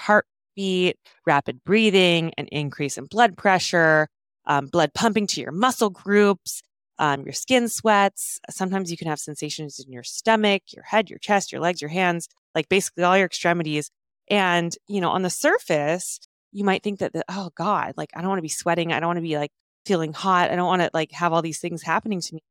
[0.49, 4.07] heartbeat, rapid breathing, an increase in blood pressure,
[4.45, 6.61] um, blood pumping to your muscle groups,
[6.97, 8.39] um, your skin sweats.
[8.49, 11.89] Sometimes you can have sensations in your stomach, your head, your chest, your legs, your
[11.89, 13.89] hands, like basically all your extremities.
[14.29, 16.19] And, you know, on the surface,
[16.51, 18.91] you might think that, the, oh God, like I don't want to be sweating.
[18.91, 19.51] I don't want to be like
[19.85, 20.51] feeling hot.
[20.51, 22.41] I don't want to like have all these things happening to me.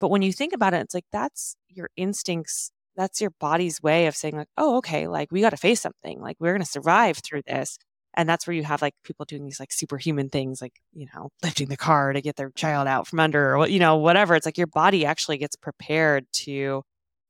[0.00, 2.72] But when you think about it, it's like that's your instincts.
[2.96, 6.20] That's your body's way of saying, like, oh, okay, like we got to face something.
[6.20, 7.78] Like we're going to survive through this.
[8.14, 11.30] And that's where you have like people doing these like superhuman things like you know
[11.42, 14.34] lifting the car to get their child out from under or you know whatever.
[14.34, 16.82] It's like your body actually gets prepared to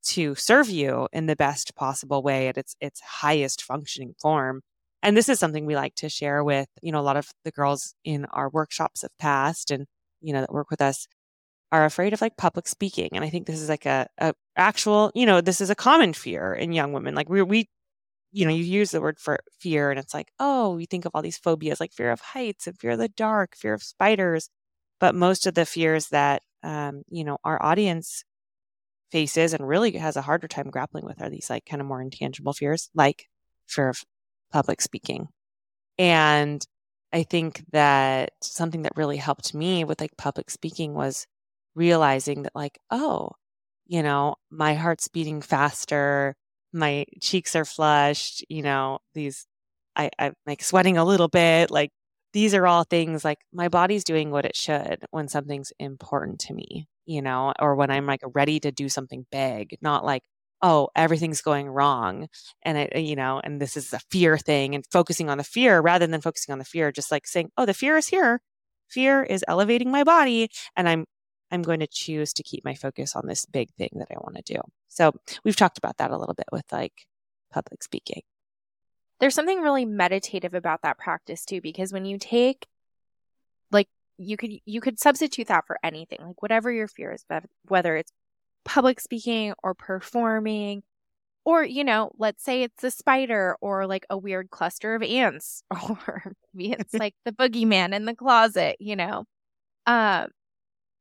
[0.05, 4.63] to serve you in the best possible way at its its highest functioning form.
[5.03, 7.53] And this is something we like to share with you know a lot of the
[7.53, 9.87] girls in our workshops have passed and
[10.21, 11.07] you know that work with us
[11.73, 15.11] are afraid of like public speaking and i think this is like a, a actual
[15.15, 17.69] you know this is a common fear in young women like we we
[18.33, 21.13] you know, you use the word for fear and it's like, oh, you think of
[21.15, 24.49] all these phobias like fear of heights and fear of the dark, fear of spiders.
[24.99, 28.25] But most of the fears that, um, you know, our audience
[29.11, 32.01] faces and really has a harder time grappling with are these like kind of more
[32.01, 33.27] intangible fears, like
[33.67, 34.03] fear of
[34.51, 35.29] public speaking.
[35.99, 36.65] And
[37.13, 41.27] I think that something that really helped me with like public speaking was
[41.75, 43.31] realizing that, like, oh,
[43.87, 46.35] you know, my heart's beating faster
[46.73, 49.47] my cheeks are flushed, you know, these,
[49.97, 51.71] I, I'm like sweating a little bit.
[51.71, 51.91] Like
[52.33, 56.55] these are all things like my body's doing what it should when something's important to
[56.55, 60.23] me, you know, or when I'm like ready to do something big, not like,
[60.63, 62.29] oh, everything's going wrong.
[62.63, 65.81] And it, you know, and this is a fear thing and focusing on the fear
[65.81, 68.41] rather than focusing on the fear, just like saying, oh, the fear is here.
[68.89, 71.05] Fear is elevating my body and I'm
[71.53, 74.37] I'm going to choose to keep my focus on this big thing that I want
[74.37, 74.61] to do.
[74.89, 75.13] So
[75.45, 77.07] we've talked about that a little bit with like
[77.53, 78.23] public speaking.
[79.21, 82.67] There's something really meditative about that practice too, because when you take
[83.71, 87.25] like you could you could substitute that for anything, like whatever your fear is,
[87.69, 88.11] whether it's
[88.65, 90.83] public speaking or performing,
[91.45, 95.63] or you know, let's say it's a spider or like a weird cluster of ants,
[95.71, 99.25] or maybe it's like the boogeyman in the closet, you know.
[99.87, 100.29] Um,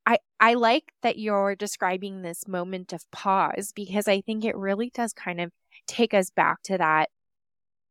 [0.05, 4.89] I I like that you're describing this moment of pause because I think it really
[4.93, 5.51] does kind of
[5.87, 7.09] take us back to that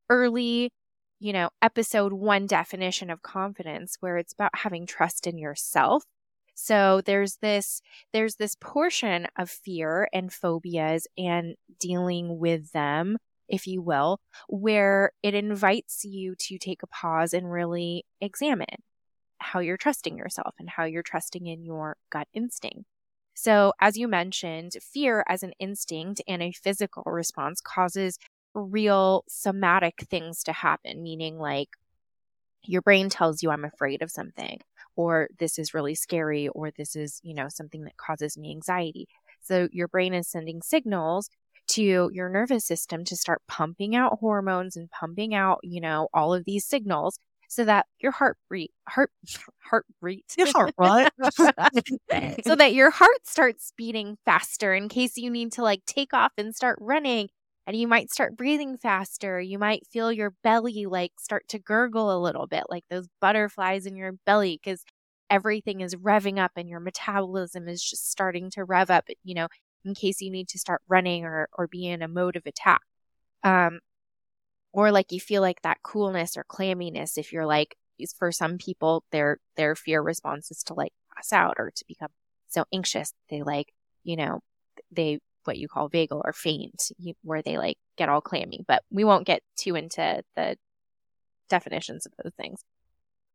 [0.09, 0.73] early,
[1.21, 6.05] you know, episode 1 definition of confidence where it's about having trust in yourself.
[6.55, 7.81] So there's this
[8.13, 13.19] there's this portion of fear and phobias and dealing with them
[13.49, 18.67] if you will, where it invites you to take a pause and really examine
[19.41, 22.85] how you're trusting yourself and how you're trusting in your gut instinct.
[23.35, 28.19] So, as you mentioned, fear as an instinct and a physical response causes
[28.55, 31.69] real somatic things to happen, meaning like
[32.65, 34.61] your brain tells you I'm afraid of something,
[34.97, 39.09] or this is really scary, or this is, you know, something that causes me anxiety.
[39.41, 41.31] So, your brain is sending signals
[41.69, 46.35] to your nervous system to start pumping out hormones and pumping out, you know, all
[46.35, 47.19] of these signals
[47.51, 49.11] so that your heart rate, heart,
[49.59, 51.11] heart rate, your heart right,
[52.45, 56.33] so that your heart starts beating faster in case you need to like take off
[56.39, 57.29] and start running.
[57.67, 59.41] And you might start breathing faster.
[59.41, 63.85] You might feel your belly like start to gurgle a little bit, like those butterflies
[63.85, 64.85] in your belly, because
[65.29, 69.49] everything is revving up and your metabolism is just starting to rev up, you know,
[69.85, 72.81] in case you need to start running or, or be in a mode of attack.
[73.43, 73.81] Um,
[74.73, 77.77] or like you feel like that coolness or clamminess if you're like
[78.19, 82.09] for some people their their fear response is to like pass out or to become
[82.49, 83.73] so anxious they like
[84.05, 84.41] you know
[84.91, 86.91] they what you call vagal or faint
[87.23, 88.65] where they like get all clammy.
[88.67, 90.57] But we won't get too into the
[91.49, 92.63] definitions of those things.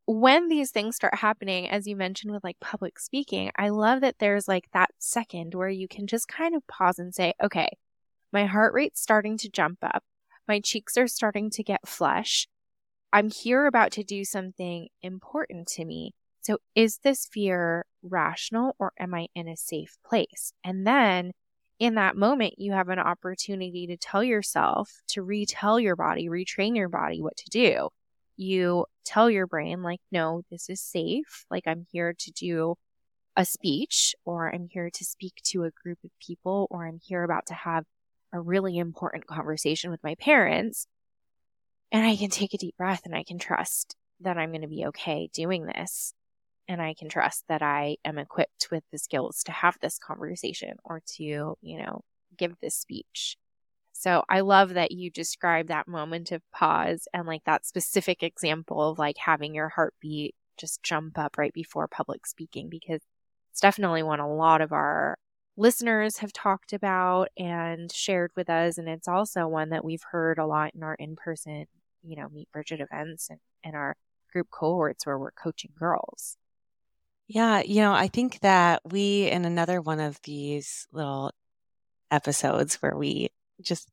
[0.06, 4.14] When these things start happening as you mentioned with like public speaking i love that
[4.20, 7.70] there's like that second where you can just kind of pause and say okay
[8.32, 10.04] my heart rate's starting to jump up
[10.48, 12.46] my cheeks are starting to get flush.
[13.12, 16.12] I'm here about to do something important to me.
[16.42, 20.52] So is this fear rational or am I in a safe place?
[20.62, 21.32] And then
[21.78, 26.76] in that moment, you have an opportunity to tell yourself, to retell your body, retrain
[26.76, 27.88] your body what to do.
[28.36, 31.44] You tell your brain, like, no, this is safe.
[31.50, 32.76] Like, I'm here to do
[33.36, 37.22] a speech, or I'm here to speak to a group of people, or I'm here
[37.22, 37.84] about to have
[38.36, 40.86] a really important conversation with my parents.
[41.90, 44.68] And I can take a deep breath and I can trust that I'm going to
[44.68, 46.12] be okay doing this.
[46.68, 50.76] And I can trust that I am equipped with the skills to have this conversation
[50.84, 52.02] or to, you know,
[52.36, 53.36] give this speech.
[53.92, 58.90] So I love that you describe that moment of pause and like that specific example
[58.90, 63.00] of like having your heartbeat just jump up right before public speaking because
[63.50, 65.16] it's definitely one a lot of our
[65.56, 68.78] listeners have talked about and shared with us.
[68.78, 71.66] And it's also one that we've heard a lot in our in person,
[72.02, 73.96] you know, Meet Bridget events and, and our
[74.32, 76.36] group cohorts where we're coaching girls.
[77.28, 81.32] Yeah, you know, I think that we, in another one of these little
[82.10, 83.88] episodes where we just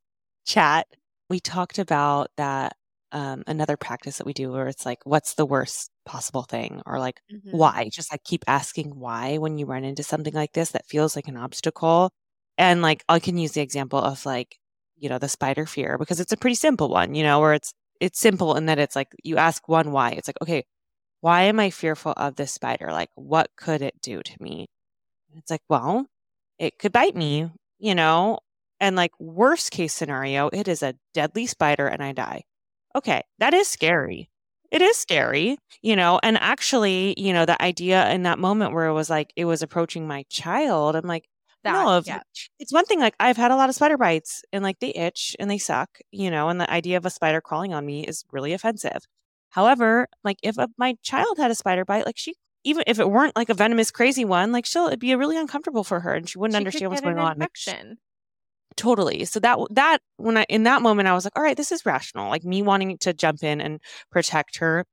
[0.46, 0.86] chat,
[1.30, 2.76] we talked about that
[3.14, 6.82] um, another practice that we do where it's like, what's the worst possible thing?
[6.86, 7.56] Or like, mm-hmm.
[7.56, 7.90] why?
[7.92, 11.28] Just like keep asking why when you run into something like this that feels like
[11.28, 12.12] an obstacle.
[12.58, 14.58] And like, I can use the example of like,
[14.98, 17.74] you know, the spider fear because it's a pretty simple one, you know, where it's,
[18.00, 20.12] it's simple in that it's like, you ask one why.
[20.12, 20.66] It's like, okay,
[21.22, 22.92] why am I fearful of this spider?
[22.92, 24.68] Like, what could it do to me?
[25.36, 26.08] It's like, well,
[26.60, 27.50] it could bite me,
[27.80, 28.40] you know,
[28.80, 32.44] and like worst case scenario, it is a deadly spider and I die.
[32.96, 34.30] Okay, that is scary.
[34.72, 38.88] It is scary, you know, and actually, you know, the idea in that moment where
[38.88, 41.28] it was like it was approaching my child, I'm like,
[41.64, 42.22] that, no, if, yeah.
[42.60, 45.36] it's one thing like I've had a lot of spider bites and like they itch
[45.40, 48.26] and they suck, you know, and the idea of a spider crawling on me is
[48.32, 49.06] really offensive.
[49.50, 53.10] However, like if a, my child had a spider bite, like she even if it
[53.10, 56.28] weren't like a venomous crazy one, like she'll it'd be really uncomfortable for her and
[56.28, 57.34] she wouldn't she understand what's going on.
[57.34, 57.98] Infection.
[58.76, 59.26] Totally.
[59.26, 61.86] So that that when I in that moment I was like, all right, this is
[61.86, 62.30] rational.
[62.30, 63.80] Like me wanting to jump in and
[64.12, 64.86] protect her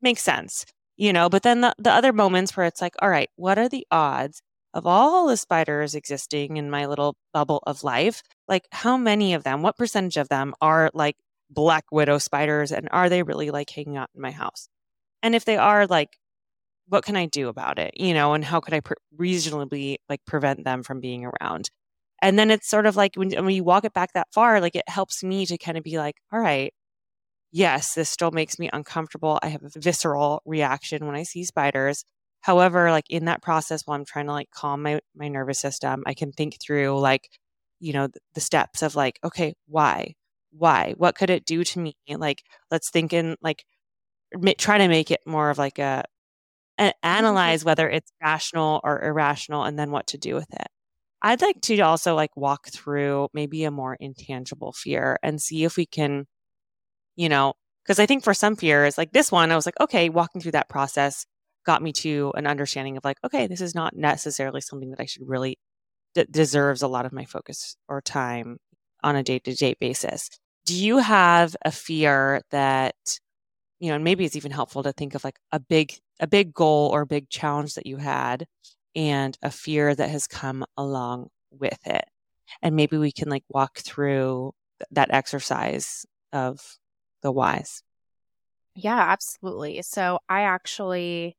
[0.00, 0.64] makes sense.
[0.96, 3.68] You know, but then the, the other moments where it's like, all right, what are
[3.68, 4.42] the odds
[4.74, 8.22] of all the spiders existing in my little bubble of life?
[8.48, 11.16] Like how many of them, what percentage of them are like
[11.50, 14.68] black widow spiders and are they really like hanging out in my house?
[15.22, 16.10] And if they are like
[16.88, 17.92] what can I do about it?
[17.98, 21.70] You know, and how could I pre- reasonably like prevent them from being around?
[22.22, 24.76] And then it's sort of like when, when you walk it back that far, like
[24.76, 26.72] it helps me to kind of be like, all right,
[27.50, 29.40] yes, this still makes me uncomfortable.
[29.42, 32.04] I have a visceral reaction when I see spiders.
[32.40, 36.04] However, like in that process, while I'm trying to like calm my, my nervous system,
[36.06, 37.28] I can think through like,
[37.80, 40.14] you know, the, steps of like, okay, why?
[40.52, 40.94] Why?
[40.96, 41.94] What could it do to me?
[42.08, 43.64] Like, let's think in like,
[44.58, 46.04] try to make it more of like a,
[46.78, 46.90] a mm-hmm.
[47.02, 50.68] analyze whether it's rational or irrational and then what to do with it.
[51.22, 55.76] I'd like to also like walk through maybe a more intangible fear and see if
[55.76, 56.26] we can,
[57.16, 57.54] you know,
[57.84, 60.52] because I think for some fears, like this one, I was like, okay, walking through
[60.52, 61.24] that process
[61.64, 65.06] got me to an understanding of like, okay, this is not necessarily something that I
[65.06, 65.58] should really
[66.30, 68.58] deserves a lot of my focus or time
[69.02, 70.28] on a day to day basis.
[70.66, 72.94] Do you have a fear that,
[73.80, 76.52] you know, and maybe it's even helpful to think of like a big, a big
[76.52, 78.46] goal or a big challenge that you had
[78.94, 82.04] and a fear that has come along with it.
[82.60, 84.52] And maybe we can like walk through
[84.90, 86.78] that exercise of
[87.22, 87.82] the whys.
[88.74, 89.82] Yeah, absolutely.
[89.82, 91.36] So I actually,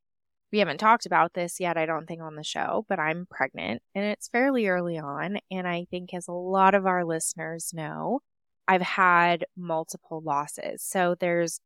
[0.51, 3.81] we haven't talked about this yet, I don't think, on the show, but I'm pregnant
[3.95, 5.39] and it's fairly early on.
[5.49, 8.19] And I think, as a lot of our listeners know,
[8.67, 10.83] I've had multiple losses.
[10.83, 11.59] So there's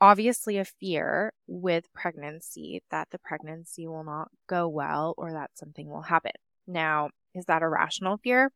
[0.00, 5.88] obviously a fear with pregnancy that the pregnancy will not go well or that something
[5.88, 6.32] will happen.
[6.66, 8.50] Now, is that a rational fear?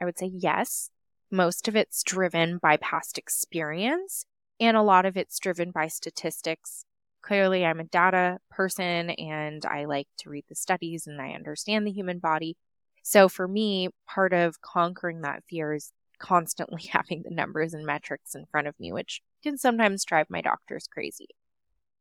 [0.00, 0.90] I would say yes.
[1.30, 4.26] Most of it's driven by past experience,
[4.60, 6.84] and a lot of it's driven by statistics.
[7.22, 11.86] Clearly, I'm a data person and I like to read the studies and I understand
[11.86, 12.56] the human body.
[13.02, 18.34] So, for me, part of conquering that fear is constantly having the numbers and metrics
[18.34, 21.28] in front of me, which can sometimes drive my doctors crazy.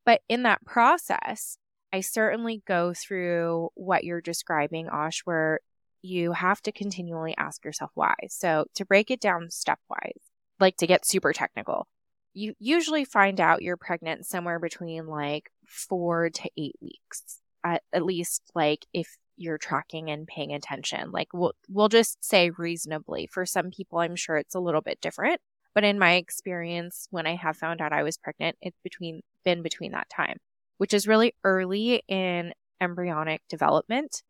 [0.06, 1.58] But in that process,
[1.94, 5.60] I certainly go through what you're describing, Osh, where
[6.02, 8.16] you have to continually ask yourself why.
[8.30, 10.20] So to break it down stepwise,
[10.60, 11.88] like to get super technical,
[12.34, 17.40] you usually find out you're pregnant somewhere between like four to eight weeks.
[17.64, 21.12] At, at least like if you're tracking and paying attention.
[21.12, 23.28] Like we'll we'll just say reasonably.
[23.32, 25.40] For some people I'm sure it's a little bit different.
[25.76, 29.62] But in my experience, when I have found out I was pregnant, it's between been
[29.62, 30.38] between that time,
[30.78, 34.24] which is really early in embryonic development.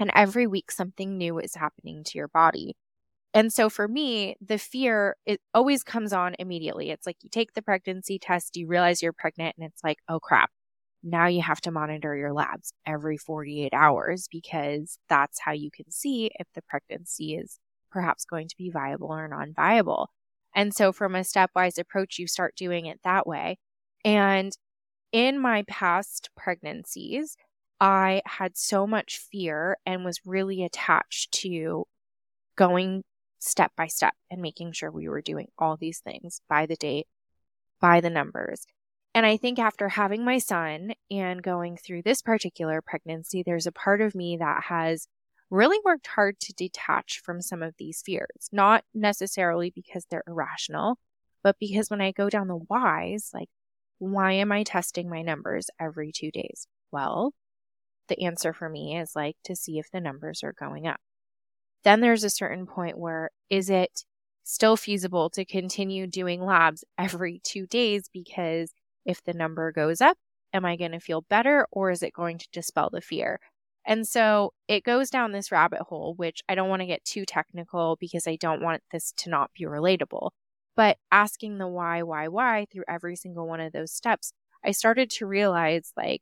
[0.00, 2.76] And every week something new is happening to your body.
[3.34, 6.90] And so for me, the fear it always comes on immediately.
[6.90, 10.18] It's like you take the pregnancy test, you realize you're pregnant, and it's like, oh
[10.18, 10.50] crap,
[11.02, 15.90] now you have to monitor your labs every 48 hours because that's how you can
[15.90, 20.10] see if the pregnancy is perhaps going to be viable or non viable.
[20.58, 23.58] And so, from a stepwise approach, you start doing it that way.
[24.04, 24.50] And
[25.12, 27.36] in my past pregnancies,
[27.80, 31.84] I had so much fear and was really attached to
[32.56, 33.04] going
[33.38, 37.06] step by step and making sure we were doing all these things by the date,
[37.80, 38.66] by the numbers.
[39.14, 43.72] And I think after having my son and going through this particular pregnancy, there's a
[43.72, 45.06] part of me that has
[45.50, 50.98] really worked hard to detach from some of these fears, not necessarily because they're irrational,
[51.42, 53.48] but because when I go down the whys, like,
[53.98, 56.66] why am I testing my numbers every two days?
[56.92, 57.32] Well,
[58.08, 61.00] the answer for me is like to see if the numbers are going up.
[61.84, 64.04] Then there's a certain point where is it
[64.44, 68.08] still feasible to continue doing labs every two days?
[68.12, 68.72] Because
[69.04, 70.16] if the number goes up,
[70.52, 73.40] am I going to feel better or is it going to dispel the fear?
[73.88, 77.24] And so it goes down this rabbit hole, which I don't want to get too
[77.24, 80.30] technical because I don't want this to not be relatable.
[80.76, 85.08] But asking the why, why, why through every single one of those steps, I started
[85.12, 86.20] to realize like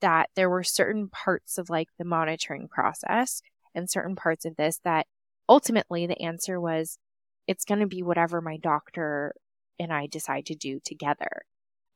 [0.00, 3.42] that there were certain parts of like the monitoring process
[3.74, 5.06] and certain parts of this that
[5.50, 6.98] ultimately the answer was
[7.46, 9.34] it's going to be whatever my doctor
[9.78, 11.42] and I decide to do together.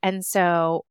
[0.02, 0.84] And so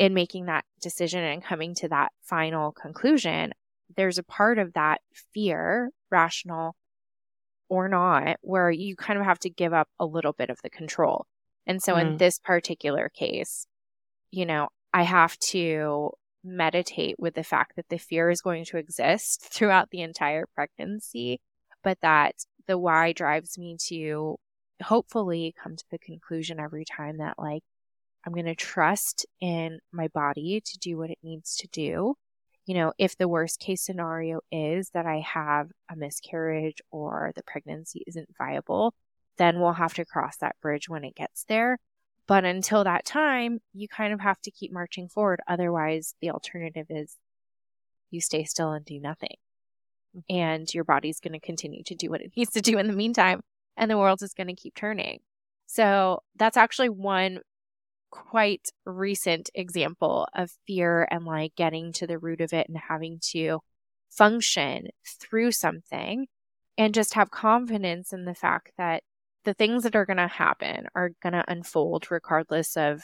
[0.00, 3.52] in making that decision and coming to that final conclusion,
[3.96, 5.02] there's a part of that
[5.34, 6.74] fear, rational
[7.68, 10.70] or not, where you kind of have to give up a little bit of the
[10.70, 11.26] control.
[11.66, 12.00] And so mm.
[12.00, 13.66] in this particular case,
[14.30, 18.78] you know, I have to meditate with the fact that the fear is going to
[18.78, 21.42] exist throughout the entire pregnancy,
[21.84, 22.36] but that
[22.66, 24.38] the why drives me to
[24.82, 27.62] hopefully come to the conclusion every time that like
[28.26, 32.14] I'm going to trust in my body to do what it needs to do.
[32.66, 37.42] You know, if the worst case scenario is that I have a miscarriage or the
[37.42, 38.94] pregnancy isn't viable,
[39.38, 41.78] then we'll have to cross that bridge when it gets there.
[42.26, 45.40] But until that time, you kind of have to keep marching forward.
[45.48, 47.16] Otherwise, the alternative is
[48.10, 49.36] you stay still and do nothing.
[50.16, 50.36] Mm-hmm.
[50.36, 52.92] And your body's going to continue to do what it needs to do in the
[52.92, 53.40] meantime,
[53.76, 55.20] and the world is going to keep turning.
[55.66, 57.40] So that's actually one
[58.10, 63.18] quite recent example of fear and like getting to the root of it and having
[63.30, 63.60] to
[64.10, 64.88] function
[65.20, 66.26] through something
[66.76, 69.02] and just have confidence in the fact that
[69.44, 73.02] the things that are going to happen are going to unfold regardless of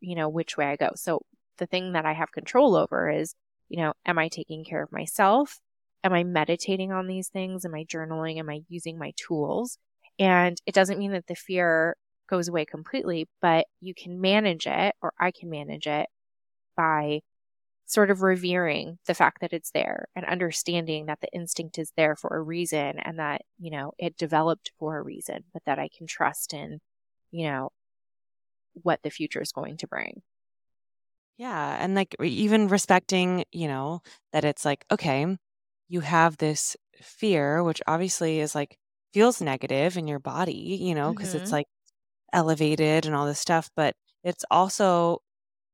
[0.00, 0.90] you know which way I go.
[0.94, 1.20] So
[1.58, 3.34] the thing that I have control over is,
[3.68, 5.58] you know, am I taking care of myself?
[6.04, 7.64] Am I meditating on these things?
[7.64, 8.38] Am I journaling?
[8.38, 9.78] Am I using my tools?
[10.18, 11.96] And it doesn't mean that the fear
[12.28, 16.08] goes away completely, but you can manage it, or I can manage it
[16.76, 17.20] by
[17.86, 22.14] sort of revering the fact that it's there and understanding that the instinct is there
[22.14, 25.88] for a reason and that, you know, it developed for a reason, but that I
[25.96, 26.80] can trust in,
[27.30, 27.70] you know,
[28.74, 30.20] what the future is going to bring.
[31.38, 31.82] Yeah.
[31.82, 34.02] And like even respecting, you know,
[34.32, 35.38] that it's like, okay,
[35.88, 38.76] you have this fear, which obviously is like
[39.14, 41.42] feels negative in your body, you know, because mm-hmm.
[41.42, 41.66] it's like
[42.32, 45.20] elevated and all this stuff, but it's also,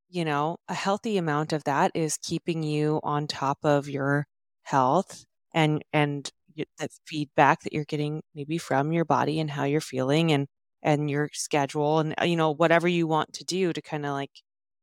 [0.08, 4.26] you know, a healthy amount of that is keeping you on top of your
[4.64, 5.24] health
[5.54, 6.30] and and
[6.78, 10.46] that feedback that you're getting maybe from your body and how you're feeling and
[10.82, 14.12] and your schedule and uh, you know whatever you want to do to kind of
[14.12, 14.30] like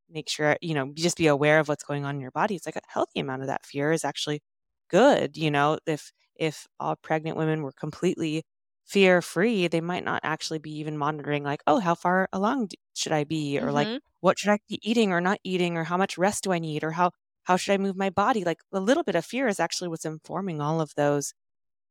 [0.10, 2.66] make sure you know just be aware of what's going on in your body it's
[2.66, 4.42] like a healthy amount of that fear is actually
[4.90, 8.44] good you know if if all pregnant women were completely
[8.92, 13.14] fear free, they might not actually be even monitoring, like, oh, how far along should
[13.14, 13.58] I be?
[13.58, 13.98] Or like, mm-hmm.
[14.20, 15.78] what should I be eating or not eating?
[15.78, 16.84] Or how much rest do I need?
[16.84, 17.12] Or how,
[17.44, 18.44] how should I move my body?
[18.44, 21.34] Like a little bit of fear is actually what's informing all of those,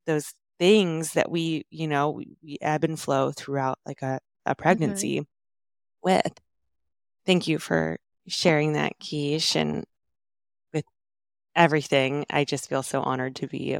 [0.06, 4.50] those things that we, you know, we, we ebb and flow throughout like a, a
[4.50, 4.62] mm-hmm.
[4.62, 5.24] pregnancy mm-hmm.
[6.02, 6.32] with.
[7.24, 7.96] Thank you for
[8.28, 9.56] sharing that, Keish.
[9.56, 9.84] And
[10.74, 10.84] with
[11.56, 13.78] everything, I just feel so honored to be,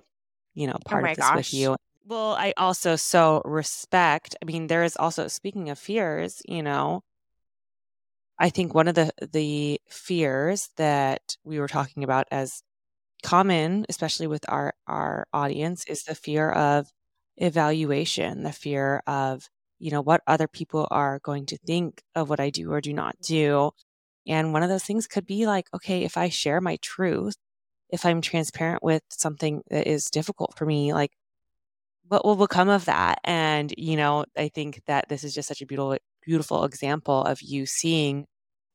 [0.54, 1.36] you know, oh part oh of this gosh.
[1.36, 1.76] with you.
[2.10, 4.36] Well, I also so respect.
[4.42, 7.04] I mean, there is also speaking of fears, you know,
[8.38, 12.62] I think one of the the fears that we were talking about as
[13.24, 16.88] common, especially with our our audience, is the fear of
[17.38, 19.48] evaluation, the fear of
[19.80, 22.94] you know what other people are going to think of what I do or do
[22.94, 23.72] not do.
[24.28, 27.36] And one of those things could be like, okay, if I share my truth,
[27.90, 31.12] if I'm transparent with something that is difficult for me, like
[32.10, 33.20] what will become of that?
[33.22, 35.96] And, you know, I think that this is just such a beautiful,
[36.26, 38.26] beautiful example of you seeing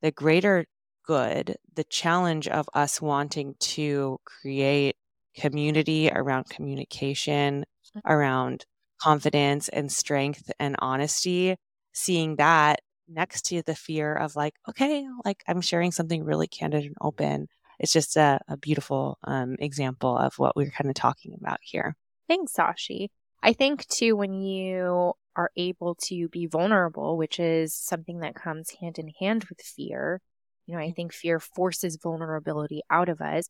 [0.02, 0.66] the greater
[1.06, 4.96] good, the challenge of us wanting to create
[5.38, 8.02] community around communication, mm.
[8.06, 8.66] around
[9.02, 11.58] confidence and strength and honesty,
[11.92, 12.80] seeing that
[13.10, 17.50] next to the fear of like, okay, like I'm sharing something really candid and open.
[17.80, 21.98] It's just a, a beautiful um, example of what we're kind of talking about here.
[22.30, 23.10] Thanks, Sashi.
[23.42, 28.72] I think too, when you are able to be vulnerable, which is something that comes
[28.82, 30.22] hand in hand with fear,
[30.66, 33.50] you know, I think fear forces vulnerability out of us.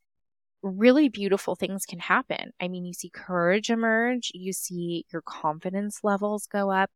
[0.61, 2.51] Really beautiful things can happen.
[2.59, 6.89] I mean, you see courage emerge, you see your confidence levels go up.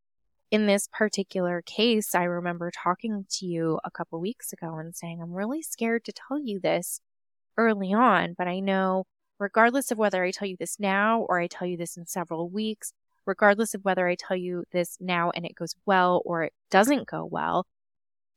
[0.51, 5.21] In this particular case, I remember talking to you a couple weeks ago and saying,
[5.21, 6.99] I'm really scared to tell you this
[7.55, 9.05] early on, but I know
[9.39, 12.49] regardless of whether I tell you this now or I tell you this in several
[12.49, 12.93] weeks,
[13.25, 17.07] regardless of whether I tell you this now and it goes well or it doesn't
[17.07, 17.65] go well,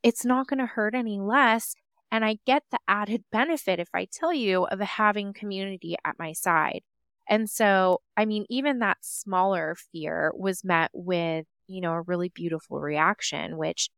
[0.03, 1.75] it's not going to hurt any less.
[2.11, 6.33] And I get the added benefit, if I tell you, of having community at my
[6.33, 6.83] side.
[7.29, 12.29] And so, I mean, even that smaller fear was met with, you know, a really
[12.29, 13.89] beautiful reaction, which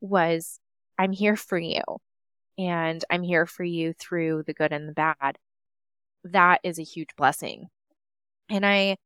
[0.00, 0.58] was,
[0.98, 1.82] I'm here for you.
[2.58, 5.38] And I'm here for you through the good and the bad.
[6.24, 7.68] That is a huge blessing.
[8.48, 8.96] And I,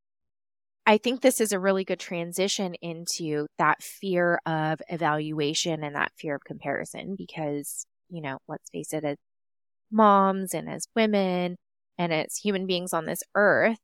[0.87, 6.13] I think this is a really good transition into that fear of evaluation and that
[6.17, 9.17] fear of comparison because, you know, let's face it, as
[9.91, 11.57] moms and as women
[11.99, 13.79] and as human beings on this earth,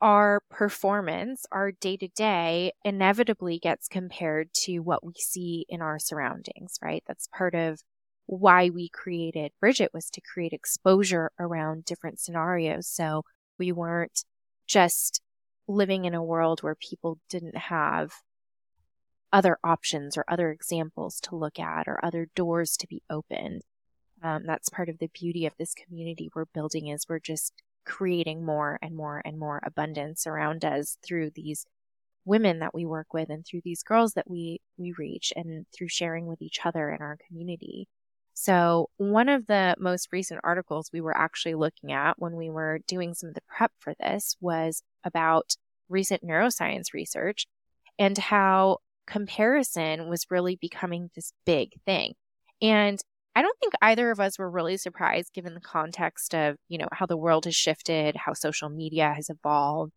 [0.00, 5.98] our performance, our day to day inevitably gets compared to what we see in our
[5.98, 7.04] surroundings, right?
[7.06, 7.80] That's part of
[8.26, 12.86] why we created Bridget was to create exposure around different scenarios.
[12.88, 13.24] So
[13.58, 14.24] we weren't
[14.66, 15.20] just
[15.68, 18.12] living in a world where people didn't have
[19.32, 23.62] other options or other examples to look at or other doors to be opened.
[24.22, 27.54] Um, that's part of the beauty of this community we're building is we're just
[27.84, 31.66] creating more and more and more abundance around us through these
[32.24, 35.88] women that we work with and through these girls that we we reach and through
[35.88, 37.88] sharing with each other in our community.
[38.34, 42.80] So, one of the most recent articles we were actually looking at when we were
[42.86, 45.54] doing some of the prep for this was about
[45.88, 47.46] recent neuroscience research
[47.98, 52.14] and how comparison was really becoming this big thing.
[52.62, 52.98] And
[53.34, 56.88] I don't think either of us were really surprised given the context of, you know,
[56.92, 59.92] how the world has shifted, how social media has evolved,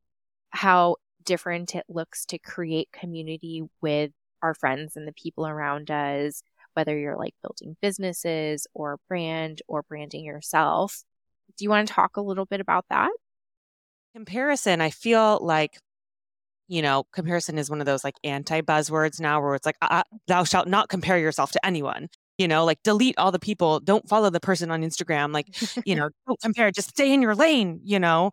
[0.52, 4.12] how different it looks to create community with
[4.42, 6.42] our friends and the people around us,
[6.76, 11.04] whether you're like building businesses or brand or branding yourself.
[11.58, 13.12] Do you want to talk a little bit about that?
[14.14, 15.80] Comparison, I feel like,
[16.68, 20.04] you know, comparison is one of those like anti buzzwords now where it's like, uh,
[20.28, 22.10] thou shalt not compare yourself to anyone.
[22.38, 25.34] You know, like delete all the people, don't follow the person on Instagram.
[25.34, 25.48] Like,
[25.86, 28.32] you know, don't compare, just stay in your lane, you know?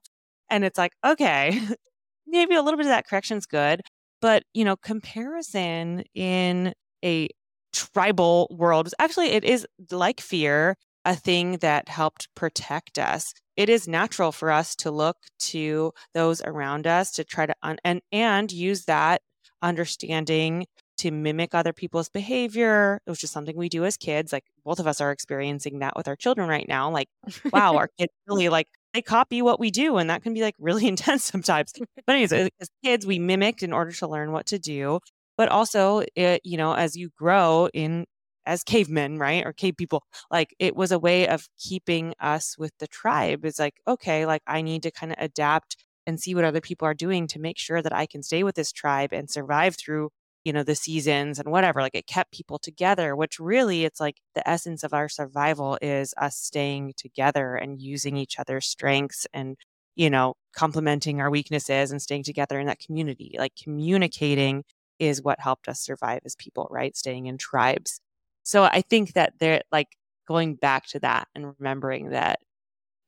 [0.51, 1.61] And it's like, okay,
[2.26, 3.82] maybe a little bit of that correction is good.
[4.20, 6.74] But, you know, comparison in
[7.05, 7.28] a
[7.73, 13.35] tribal world actually it is like fear a thing that helped protect us.
[13.57, 17.79] It is natural for us to look to those around us to try to un-
[17.85, 19.23] and and use that
[19.61, 20.66] understanding
[20.99, 24.87] to mimic other people's behavior which is something we do as kids like both of
[24.87, 27.09] us are experiencing that with our children right now like
[27.53, 30.55] wow our kids really like they copy what we do and that can be like
[30.59, 31.73] really intense sometimes.
[32.07, 35.01] But anyways as kids we mimicked in order to learn what to do
[35.37, 38.05] but also it you know as you grow in
[38.47, 42.72] as cavemen right or cave people like it was a way of keeping us with
[42.78, 43.45] the tribe.
[43.45, 45.76] It's like okay like i need to kind of adapt
[46.07, 48.57] and see what other people are doing to make sure that i can stay with
[48.57, 50.11] this tribe and survive through
[50.45, 51.80] you know the seasons and whatever.
[51.80, 56.14] Like it kept people together which really it's like the essence of our survival is
[56.16, 59.57] us staying together and using each other's strengths and
[59.95, 64.64] you know complementing our weaknesses and staying together in that community like communicating
[65.03, 66.96] is what helped us survive as people, right?
[66.96, 68.00] Staying in tribes.
[68.44, 69.88] So I think that they're like
[70.28, 72.38] going back to that and remembering that,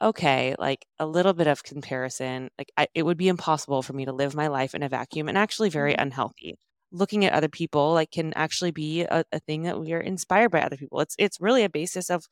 [0.02, 4.04] okay, like a little bit of comparison, like I, it would be impossible for me
[4.06, 6.02] to live my life in a vacuum and actually very mm-hmm.
[6.02, 6.58] unhealthy.
[6.90, 10.50] Looking at other people like can actually be a, a thing that we are inspired
[10.50, 11.00] by other people.
[11.00, 12.26] It's it's really a basis of,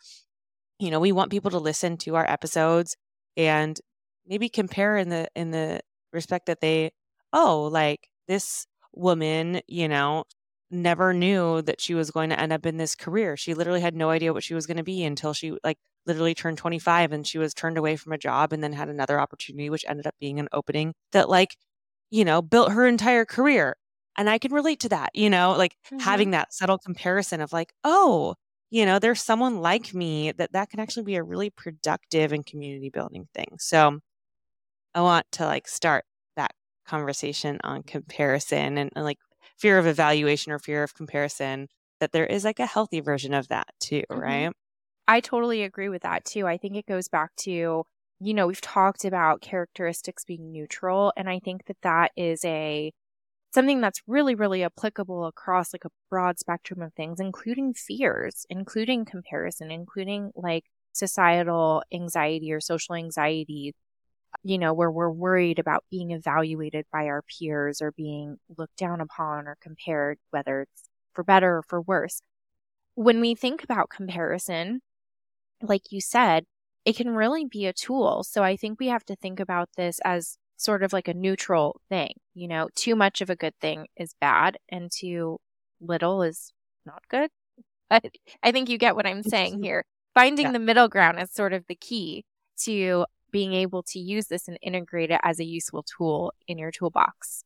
[0.80, 2.96] you know, we want people to listen to our episodes
[3.36, 3.80] and
[4.26, 5.80] maybe compare in the in the
[6.12, 6.90] respect that they,
[7.32, 10.24] oh, like this woman, you know,
[10.70, 13.36] never knew that she was going to end up in this career.
[13.36, 16.34] She literally had no idea what she was going to be until she like literally
[16.34, 19.70] turned 25 and she was turned away from a job and then had another opportunity
[19.70, 21.56] which ended up being an opening that like,
[22.10, 23.76] you know, built her entire career.
[24.16, 25.98] And I can relate to that, you know, like mm-hmm.
[25.98, 28.34] having that subtle comparison of like, oh,
[28.70, 32.44] you know, there's someone like me that that can actually be a really productive and
[32.44, 33.56] community building thing.
[33.58, 34.00] So
[34.94, 36.04] I want to like start
[36.86, 39.18] conversation on comparison and, and like
[39.58, 41.68] fear of evaluation or fear of comparison,
[42.00, 44.20] that there is like a healthy version of that too, mm-hmm.
[44.20, 44.52] right?
[45.08, 46.46] I totally agree with that too.
[46.46, 47.84] I think it goes back to,
[48.20, 51.12] you know, we've talked about characteristics being neutral.
[51.16, 52.92] And I think that that is a,
[53.52, 59.04] something that's really, really applicable across like a broad spectrum of things, including fears, including
[59.04, 63.74] comparison, including like societal anxiety or social anxiety,
[64.42, 69.00] you know, where we're worried about being evaluated by our peers or being looked down
[69.00, 72.22] upon or compared, whether it's for better or for worse.
[72.94, 74.80] When we think about comparison,
[75.62, 76.44] like you said,
[76.84, 78.24] it can really be a tool.
[78.24, 81.80] So I think we have to think about this as sort of like a neutral
[81.88, 82.14] thing.
[82.34, 85.38] You know, too much of a good thing is bad and too
[85.80, 86.52] little is
[86.86, 87.30] not good.
[87.90, 88.06] But
[88.42, 89.84] I think you get what I'm saying here.
[90.14, 90.52] Finding yeah.
[90.52, 92.24] the middle ground is sort of the key
[92.60, 96.70] to being able to use this and integrate it as a useful tool in your
[96.70, 97.44] toolbox.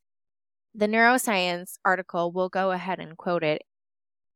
[0.75, 3.63] The neuroscience article, we'll go ahead and quote it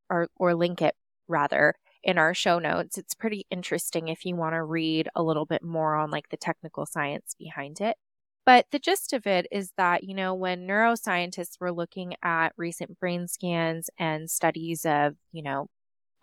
[0.09, 0.95] or, or link it
[1.27, 2.97] rather in our show notes.
[2.97, 6.37] It's pretty interesting if you want to read a little bit more on like the
[6.37, 7.95] technical science behind it.
[8.43, 12.99] But the gist of it is that, you know, when neuroscientists were looking at recent
[12.99, 15.67] brain scans and studies of, you know,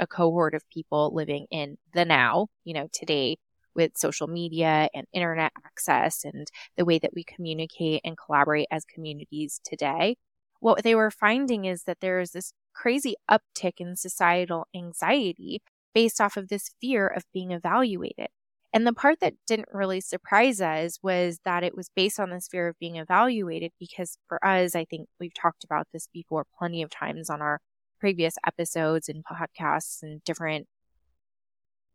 [0.01, 3.37] a cohort of people living in the now, you know, today
[3.79, 8.85] with social media and internet access and the way that we communicate and collaborate as
[8.85, 10.17] communities today,
[10.61, 15.63] what they were finding is that there is this crazy uptick in societal anxiety
[15.95, 18.27] based off of this fear of being evaluated.
[18.73, 22.49] And the part that didn't really surprise us was that it was based on this
[22.49, 26.83] fear of being evaluated because for us, I think we've talked about this before plenty
[26.83, 27.61] of times on our
[27.99, 30.67] previous episodes and podcasts and different,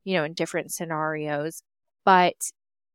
[0.04, 1.62] you know, in different scenarios.
[2.06, 2.52] But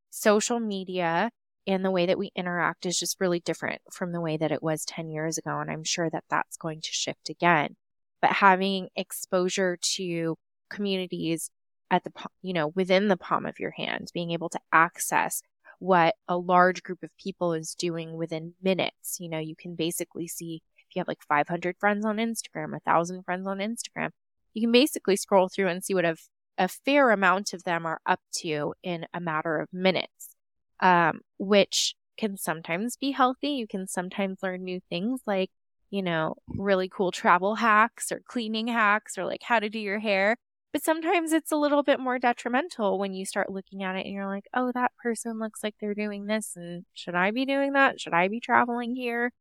[0.09, 1.31] social media
[1.67, 4.63] and the way that we interact is just really different from the way that it
[4.63, 5.59] was 10 years ago.
[5.59, 7.75] And I'm sure that that's going to shift again.
[8.21, 10.37] But having exposure to
[10.69, 11.51] communities
[11.91, 15.41] at the, you know, within the palm of your hand, being able to access
[15.79, 19.17] what a large group of people is doing within minutes.
[19.19, 22.79] You know, you can basically see if you have like 500 friends on Instagram, a
[22.79, 24.09] thousand friends on Instagram,
[24.53, 26.15] you can basically scroll through and see what a,
[26.59, 30.35] a fair amount of them are up to in a matter of minutes,
[30.81, 33.51] um, which can sometimes be healthy.
[33.51, 35.49] You can sometimes learn new things like,
[35.89, 39.99] you know, really cool travel hacks or cleaning hacks or like how to do your
[39.99, 40.35] hair.
[40.73, 44.13] But sometimes it's a little bit more detrimental when you start looking at it and
[44.13, 46.53] you're like, oh, that person looks like they're doing this.
[46.55, 47.99] And should I be doing that?
[47.99, 49.31] Should I be traveling here?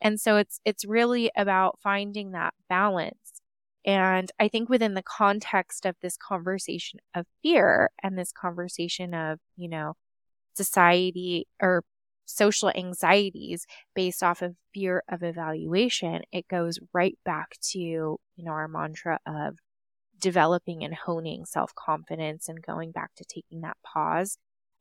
[0.00, 3.29] And so it's, it's really about finding that balance.
[3.84, 9.38] And I think within the context of this conversation of fear and this conversation of,
[9.56, 9.94] you know,
[10.54, 11.82] society or
[12.26, 18.52] social anxieties based off of fear of evaluation, it goes right back to, you know,
[18.52, 19.58] our mantra of
[20.18, 24.36] developing and honing self confidence and going back to taking that pause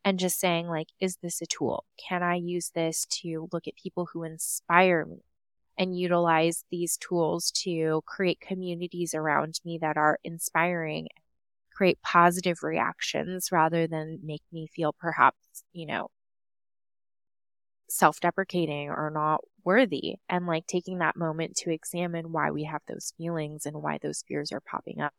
[0.05, 1.85] and just saying, like, is this a tool?
[1.97, 5.23] Can I use this to look at people who inspire me
[5.79, 11.07] and utilize these tools to create communities around me that are inspiring,
[11.73, 16.09] create positive reactions rather than make me feel perhaps, you know,
[17.89, 22.81] self deprecating or not worthy and like taking that moment to examine why we have
[22.87, 25.13] those feelings and why those fears are popping up.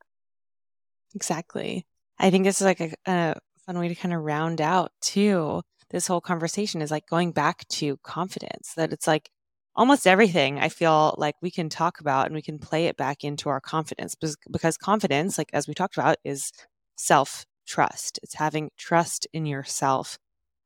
[1.14, 1.86] Exactly.
[2.18, 3.34] I think this is like a, a
[3.66, 7.66] fun way to kind of round out too this whole conversation is like going back
[7.68, 9.28] to confidence that it's like
[9.76, 13.24] almost everything I feel like we can talk about and we can play it back
[13.24, 14.14] into our confidence
[14.50, 16.52] because, confidence, like as we talked about, is
[16.96, 18.18] self trust.
[18.22, 20.18] It's having trust in yourself.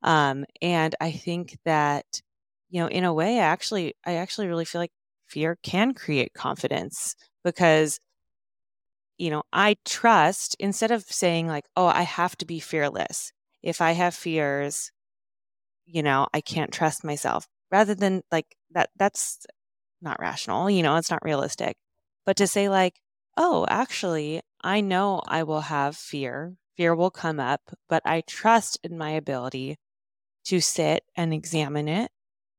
[0.03, 2.07] Um, and I think that,
[2.71, 4.93] you know, in a way, I actually, I actually really feel like
[5.29, 8.01] fear can create confidence because
[9.19, 13.33] you know, I trust instead of saying like, oh, I have to be fearless.
[13.63, 14.91] If I have fears,
[15.87, 17.47] you know, I can't trust myself.
[17.71, 19.47] Rather than like that, that's
[20.03, 21.77] not rational, you know, it's not realistic.
[22.27, 23.01] But to say like,
[23.37, 26.57] oh, actually, I know I will have fear.
[26.77, 29.77] Fear will come up, but I trust in my ability
[30.47, 32.11] to sit and examine it,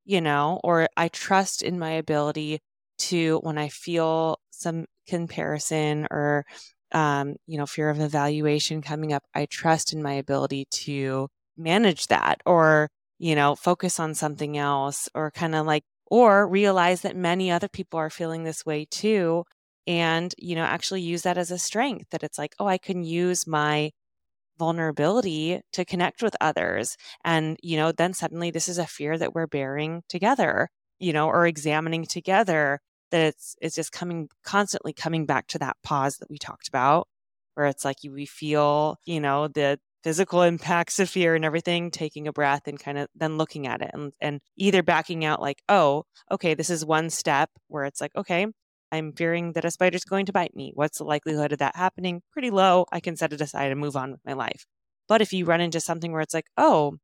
[0.06, 2.60] you know, or I trust in my ability
[3.00, 6.46] to, when I feel some comparison or
[6.94, 11.28] um, you know fear of evaluation coming up i trust in my ability to
[11.58, 12.90] manage that or
[13.20, 17.68] you know focus on something else or kind of like or realize that many other
[17.68, 19.44] people are feeling this way too
[19.88, 23.04] and you know actually use that as a strength that it's like oh i can
[23.04, 23.92] use my
[24.58, 26.98] vulnerability to connect with others.
[27.24, 31.28] And, you know, then suddenly this is a fear that we're bearing together, you know,
[31.28, 32.80] or examining together
[33.12, 37.08] that it's it's just coming constantly coming back to that pause that we talked about
[37.54, 42.28] where it's like we feel, you know, the physical impacts of fear and everything, taking
[42.28, 45.64] a breath and kind of then looking at it and, and either backing out like,
[45.68, 48.46] oh, okay, this is one step where it's like, okay,
[48.92, 50.72] I'm fearing that a spider's going to bite me.
[50.76, 52.22] What's the likelihood of that happening?
[52.32, 52.86] Pretty low.
[52.92, 54.68] I can set it aside and move on with my life.
[55.08, 56.98] But if you run into something where it's like, oh,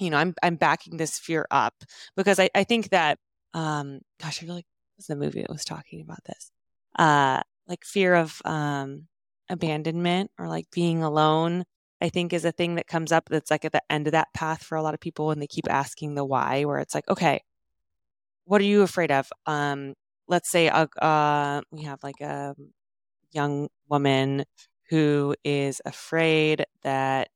[0.00, 1.74] you know, I'm I'm backing this fear up
[2.16, 3.18] because I, I think that
[3.54, 4.66] um gosh, I really
[4.96, 6.50] was the movie that was talking about this.
[6.98, 9.06] Uh like fear of um
[9.48, 11.64] abandonment or like being alone
[12.02, 14.34] I think is a thing that comes up that's like at the end of that
[14.34, 17.08] path for a lot of people and they keep asking the why, where it's like,
[17.08, 17.42] okay,
[18.44, 19.30] what are you afraid of?
[19.46, 19.94] Um,
[20.26, 22.56] let's say uh, uh, we have like a
[23.30, 24.44] young woman
[24.90, 27.30] who is afraid that,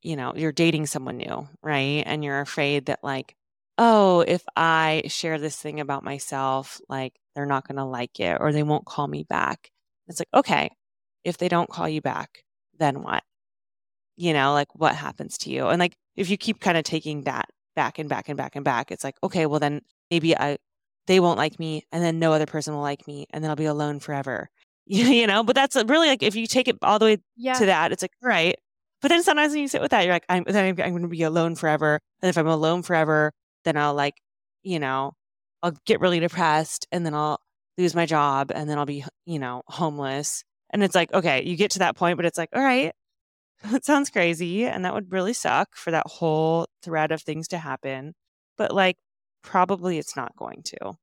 [0.00, 2.02] you know, you're dating someone new, right?
[2.06, 3.36] And you're afraid that, like,
[3.76, 8.38] oh, if I share this thing about myself, like, they're not going to like it
[8.40, 9.70] or they won't call me back.
[10.08, 10.70] It's like, okay,
[11.22, 12.44] if they don't call you back,
[12.78, 13.22] then what?
[14.16, 15.68] You know, like what happens to you?
[15.68, 18.64] And like if you keep kind of taking that back and back and back and
[18.64, 20.58] back, it's like, okay, well then maybe I
[21.06, 23.56] they won't like me and then no other person will like me and then I'll
[23.56, 24.48] be alone forever.
[24.86, 27.54] you know, but that's uh, really like if you take it all the way yeah.
[27.54, 28.56] to that, it's like, right.
[29.00, 31.02] But then sometimes when you sit with that, you're like, I'm then I'm, I'm going
[31.02, 32.00] to be alone forever.
[32.22, 33.32] And if I'm alone forever,
[33.64, 34.14] then I'll like,
[34.62, 35.12] you know,
[35.62, 37.38] I'll get really depressed and then I'll
[37.78, 40.44] lose my job and then I'll be, you know, homeless.
[40.70, 42.92] And it's like, okay, you get to that point, but it's like, all right,
[43.64, 47.58] it sounds crazy and that would really suck for that whole thread of things to
[47.58, 48.14] happen.
[48.56, 48.96] But like
[49.42, 50.94] probably it's not going to.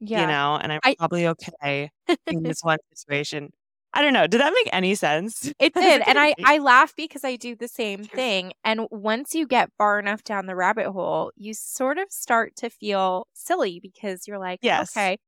[0.00, 0.22] Yeah.
[0.22, 1.90] You know, and I'm I, probably okay
[2.26, 3.50] in this one situation.
[3.94, 4.26] I don't know.
[4.26, 5.52] Did that make any sense?
[5.58, 6.02] It did.
[6.06, 8.52] and I, I laugh because I do the same thing.
[8.64, 12.70] And once you get far enough down the rabbit hole, you sort of start to
[12.70, 14.94] feel silly because you're like, yes.
[14.94, 15.18] okay.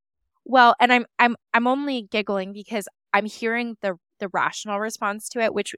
[0.44, 5.40] Well, and I'm I'm I'm only giggling because I'm hearing the the rational response to
[5.40, 5.74] it, which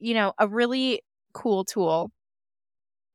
[0.00, 2.10] you know, a really cool tool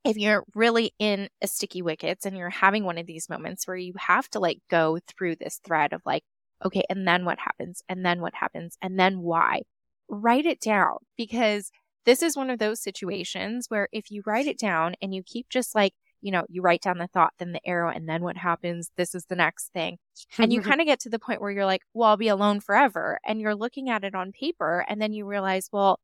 [0.05, 3.75] if you're really in a sticky wickets and you're having one of these moments where
[3.75, 6.23] you have to like go through this thread of like,
[6.63, 7.81] okay, and then what happens?
[7.89, 8.77] And then what happens?
[8.81, 9.63] And then why?
[10.07, 11.71] Write it down because
[12.05, 15.49] this is one of those situations where if you write it down and you keep
[15.49, 18.37] just like, you know, you write down the thought, then the arrow, and then what
[18.37, 18.91] happens?
[18.97, 19.97] This is the next thing.
[20.37, 22.59] And you kind of get to the point where you're like, well, I'll be alone
[22.59, 23.19] forever.
[23.25, 24.85] And you're looking at it on paper.
[24.87, 25.99] And then you realize, well,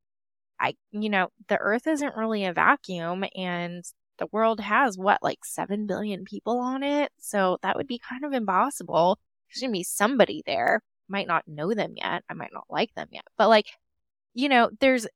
[0.62, 3.84] I, you know, the earth isn't really a vacuum and
[4.20, 7.12] the world has what, like 7 billion people on it.
[7.18, 9.18] So that would be kind of impossible.
[9.50, 10.82] There's going to be somebody there.
[11.10, 12.24] Might not know them yet.
[12.30, 13.26] I might not like them yet.
[13.38, 13.66] But like,
[14.36, 15.08] you know, there's,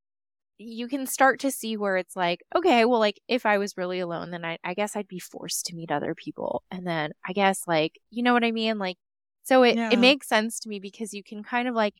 [0.57, 3.99] you can start to see where it's like, okay, well, like if I was really
[3.99, 6.63] alone, then I, I guess I'd be forced to meet other people.
[6.71, 8.79] And then I guess like, you know what I mean?
[8.79, 8.97] Like,
[9.43, 9.91] so it, yeah.
[9.91, 11.93] it makes sense to me because you can kind of like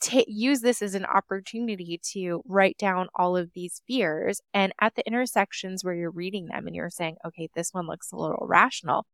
[0.00, 4.40] t- use this as an opportunity to write down all of these fears.
[4.54, 8.12] And at the intersections where you're reading them and you're saying, okay, this one looks
[8.12, 9.06] a little rational,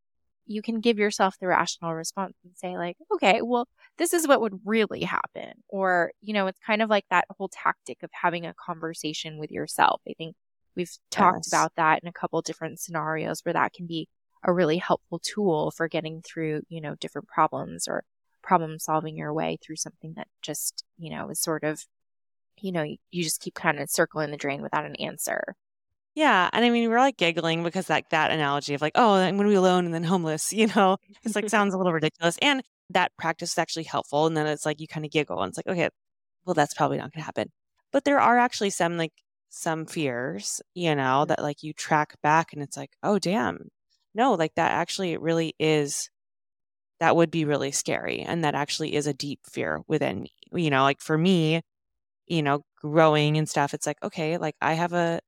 [0.45, 3.67] you can give yourself the rational response and say, like, okay, well,
[3.97, 5.53] this is what would really happen.
[5.69, 9.51] Or, you know, it's kind of like that whole tactic of having a conversation with
[9.51, 10.01] yourself.
[10.07, 10.35] I think
[10.75, 11.47] we've talked yes.
[11.47, 14.09] about that in a couple different scenarios where that can be
[14.43, 18.03] a really helpful tool for getting through, you know, different problems or
[18.43, 21.85] problem solving your way through something that just, you know, is sort of,
[22.61, 25.55] you know, you just keep kind of circling the drain without an answer.
[26.15, 26.49] Yeah.
[26.53, 29.47] And I mean, we're like giggling because like that analogy of like, oh, I'm going
[29.47, 32.37] to be alone and then homeless, you know, it's like sounds a little ridiculous.
[32.41, 34.27] And that practice is actually helpful.
[34.27, 35.89] And then it's like you kind of giggle and it's like, okay,
[36.45, 37.49] well, that's probably not going to happen.
[37.91, 39.13] But there are actually some like
[39.49, 43.69] some fears, you know, that like you track back and it's like, oh, damn.
[44.15, 46.09] No, like that actually really is
[46.99, 48.21] that would be really scary.
[48.21, 50.31] And that actually is a deep fear within me.
[50.53, 51.61] You know, like for me,
[52.27, 55.21] you know, growing and stuff, it's like, okay, like I have a,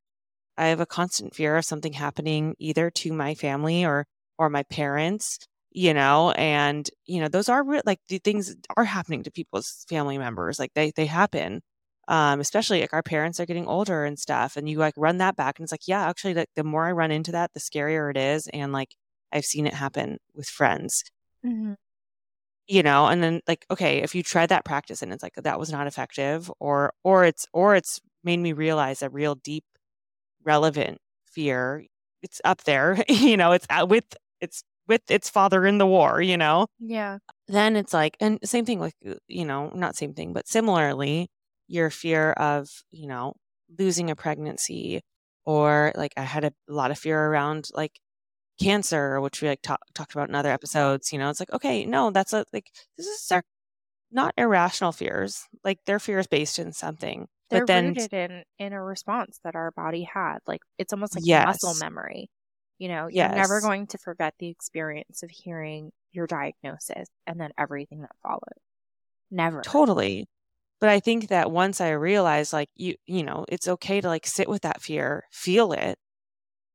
[0.57, 4.05] I have a constant fear of something happening either to my family or,
[4.37, 5.39] or my parents,
[5.71, 9.85] you know, and, you know, those are re- like the things are happening to people's
[9.89, 10.59] family members.
[10.59, 11.61] Like they, they happen.
[12.07, 14.57] Um, especially like our parents are getting older and stuff.
[14.57, 16.91] And you like run that back and it's like, yeah, actually, like the more I
[16.91, 18.47] run into that, the scarier it is.
[18.53, 18.95] And like
[19.31, 21.03] I've seen it happen with friends
[21.45, 21.73] Mm-hmm.
[22.67, 25.59] You know, and then like, okay, if you tried that practice and it's like that
[25.59, 29.63] was not effective, or or it's or it's made me realize a real deep,
[30.43, 31.85] relevant fear.
[32.23, 33.51] It's up there, you know.
[33.53, 34.05] It's uh, with
[34.41, 36.67] it's with its father in the war, you know.
[36.79, 37.19] Yeah.
[37.47, 38.95] Then it's like, and same thing with
[39.27, 41.27] you know, not same thing, but similarly,
[41.67, 43.33] your fear of you know
[43.79, 45.01] losing a pregnancy
[45.45, 47.99] or like I had a lot of fear around like
[48.59, 51.11] cancer, which we like talk, talked about in other episodes.
[51.11, 53.43] You know, it's like, okay, no, that's a, like, this is our,
[54.11, 55.43] not irrational fears.
[55.63, 57.27] Like their fear is based in something.
[57.49, 60.39] They're but then, rooted in in a response that our body had.
[60.47, 61.45] Like it's almost like Yes.
[61.63, 62.29] muscle memory.
[62.79, 67.51] You know, you're never going to forget the experience of hearing your diagnosis and then
[67.57, 68.59] everything that followed.
[69.31, 69.63] Never.
[69.63, 70.27] totally.
[70.81, 74.27] But I think that once I realized, like, you, you know, it's okay to like
[74.27, 75.97] sit with that fear, feel it,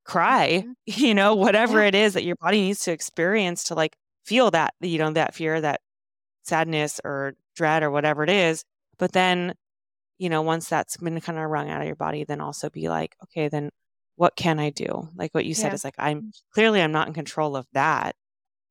[0.05, 0.74] cry, Mhm.
[0.86, 1.84] you know, whatever Yeah.
[1.84, 5.34] it is that your body needs to experience to like feel that, you know, that
[5.34, 5.80] fear, that
[6.44, 8.64] sadness or dread or whatever it is.
[8.98, 9.55] But then,
[10.18, 12.88] you know, once that's been kind of wrung out of your body, then also be
[12.88, 13.70] like, okay, then
[14.16, 15.09] what can I do?
[15.16, 15.74] Like what you said Yeah.
[15.74, 18.16] is like, I'm clearly I'm not in control of that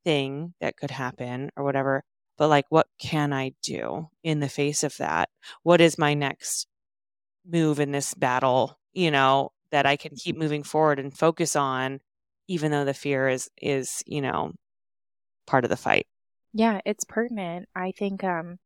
[0.06, 2.04] thing that could happen or whatever.
[2.38, 5.30] But like, what can I do in the face of that?
[5.64, 6.68] What is my next
[7.46, 12.00] move in this battle, you know, that I can keep moving forward and focus on,
[12.48, 14.54] even though the fear is, is, you know,
[15.46, 16.08] part of the fight.
[16.54, 17.68] Yeah, it's pertinent.
[17.76, 18.58] I think um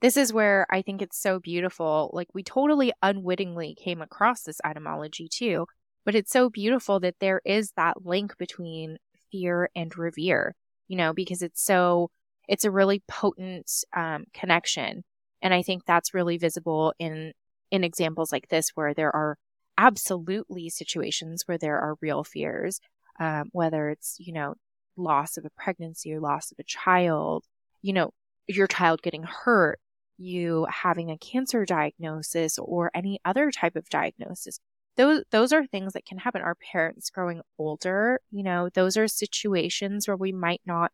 [0.00, 2.10] this is where I think it's so beautiful.
[2.12, 5.66] Like we totally unwittingly came across this etymology too,
[6.04, 8.98] but it's so beautiful that there is that link between
[9.30, 10.54] fear and revere,
[10.88, 12.10] you know, because it's so
[12.48, 15.04] it's a really potent um connection.
[15.42, 17.32] And I think that's really visible in
[17.70, 19.36] in examples like this where there are
[19.78, 22.80] absolutely situations where there are real fears,
[23.20, 24.54] um, whether it's, you know,
[24.96, 27.44] loss of a pregnancy or loss of a child,
[27.82, 28.12] you know,
[28.46, 29.78] your child getting hurt,
[30.18, 34.58] you having a cancer diagnosis or any other type of diagnosis.
[34.96, 36.42] Those those are things that can happen.
[36.42, 40.92] Our parents growing older, you know, those are situations where we might not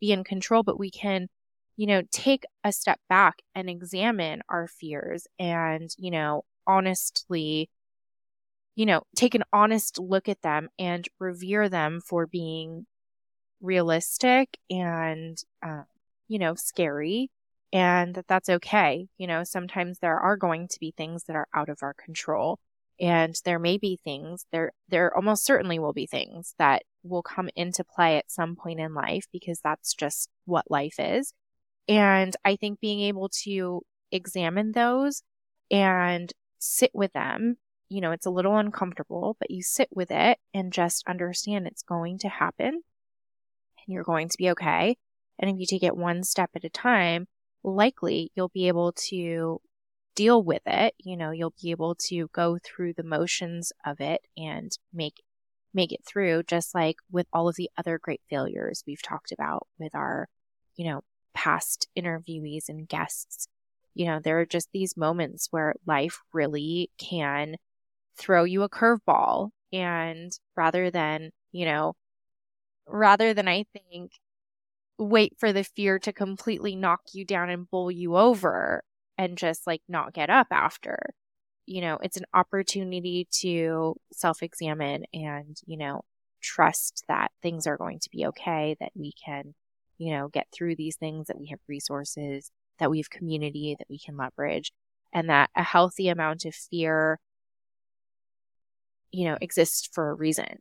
[0.00, 1.28] be in control, but we can,
[1.76, 7.68] you know, take a step back and examine our fears and, you know, honestly,
[8.80, 12.86] you know, take an honest look at them and revere them for being
[13.60, 15.82] realistic and uh,
[16.28, 17.30] you know scary
[17.74, 19.06] and that that's okay.
[19.18, 22.58] You know sometimes there are going to be things that are out of our control
[22.98, 27.50] and there may be things there there almost certainly will be things that will come
[27.54, 31.34] into play at some point in life because that's just what life is.
[31.86, 35.22] And i think being able to examine those
[35.70, 37.58] and sit with them
[37.90, 41.82] you know it's a little uncomfortable but you sit with it and just understand it's
[41.82, 42.82] going to happen
[43.86, 44.96] and you're going to be okay.
[45.38, 47.26] And if you take it one step at a time,
[47.64, 49.60] likely you'll be able to
[50.14, 50.94] deal with it.
[50.98, 55.22] You know, you'll be able to go through the motions of it and make
[55.72, 59.68] make it through just like with all of the other great failures we've talked about
[59.78, 60.28] with our,
[60.76, 63.46] you know, past interviewees and guests.
[63.94, 67.56] You know, there are just these moments where life really can
[68.20, 71.94] throw you a curveball and rather than, you know,
[72.86, 74.12] rather than I think
[74.98, 78.82] wait for the fear to completely knock you down and bowl you over
[79.16, 80.98] and just like not get up after.
[81.66, 86.02] You know, it's an opportunity to self examine and, you know,
[86.42, 89.54] trust that things are going to be okay, that we can,
[89.98, 93.88] you know, get through these things, that we have resources, that we have community that
[93.88, 94.72] we can leverage,
[95.12, 97.20] and that a healthy amount of fear,
[99.12, 100.60] you know, exists for a reason.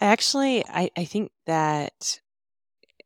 [0.00, 2.20] I actually, I, I think that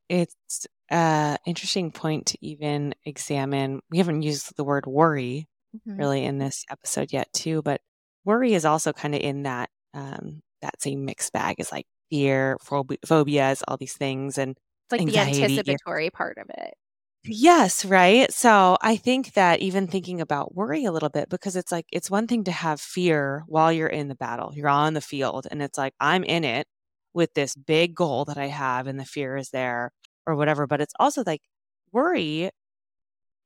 [0.09, 3.81] it's an interesting point to even examine.
[3.91, 5.99] We haven't used the word worry Mhm.
[5.99, 7.81] really in this episode yet, too, but
[8.25, 12.59] worry is also kind of in that um, that same mixed bag is like fear,
[12.65, 16.75] phob- phobias, all these things, and It's like Anxiety, the anticipatory part of it.
[17.27, 18.31] Yes, right.
[18.33, 22.11] So I think that even thinking about worry a little bit, because it's like, it's
[22.11, 25.63] one thing to have fear while you're in the battle, you're on the field, and
[25.63, 26.67] it's like, I'm in it
[27.15, 29.91] with this big goal that I have, and the fear is there
[30.27, 30.67] or whatever.
[30.67, 31.41] But it's also like
[31.93, 32.51] worry.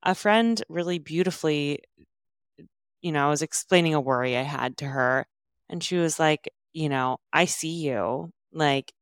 [0.03, 1.81] A friend really beautifully,
[3.01, 5.27] you know, I was explaining a worry I had to her,
[5.69, 8.31] and she was like, you know, I see you.
[8.53, 8.93] Like,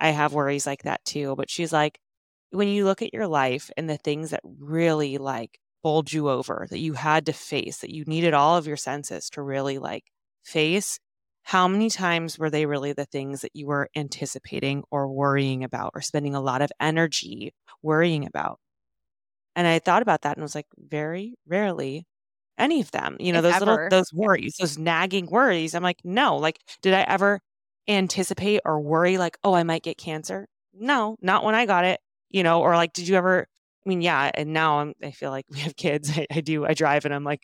[0.00, 1.36] I have worries like that too.
[1.36, 1.98] But she's like,
[2.50, 6.66] when you look at your life and the things that really like bowled you over
[6.70, 10.04] that you had to face that you needed all of your senses to really like
[10.44, 10.98] face
[11.44, 15.90] how many times were they really the things that you were anticipating or worrying about
[15.94, 18.58] or spending a lot of energy worrying about?
[19.56, 22.06] And i thought about that and was like very rarely
[22.58, 26.00] any of them you know If those little those worries those nagging worries i'm like
[26.04, 27.40] no like did i ever
[27.88, 30.46] anticipate or worry like oh i might get cancer?
[30.72, 33.46] No not when i got it you know or like did you ever
[33.86, 36.64] i mean yeah and now I'm, i feel like we have kids I, I do
[36.66, 37.42] i drive and i'm like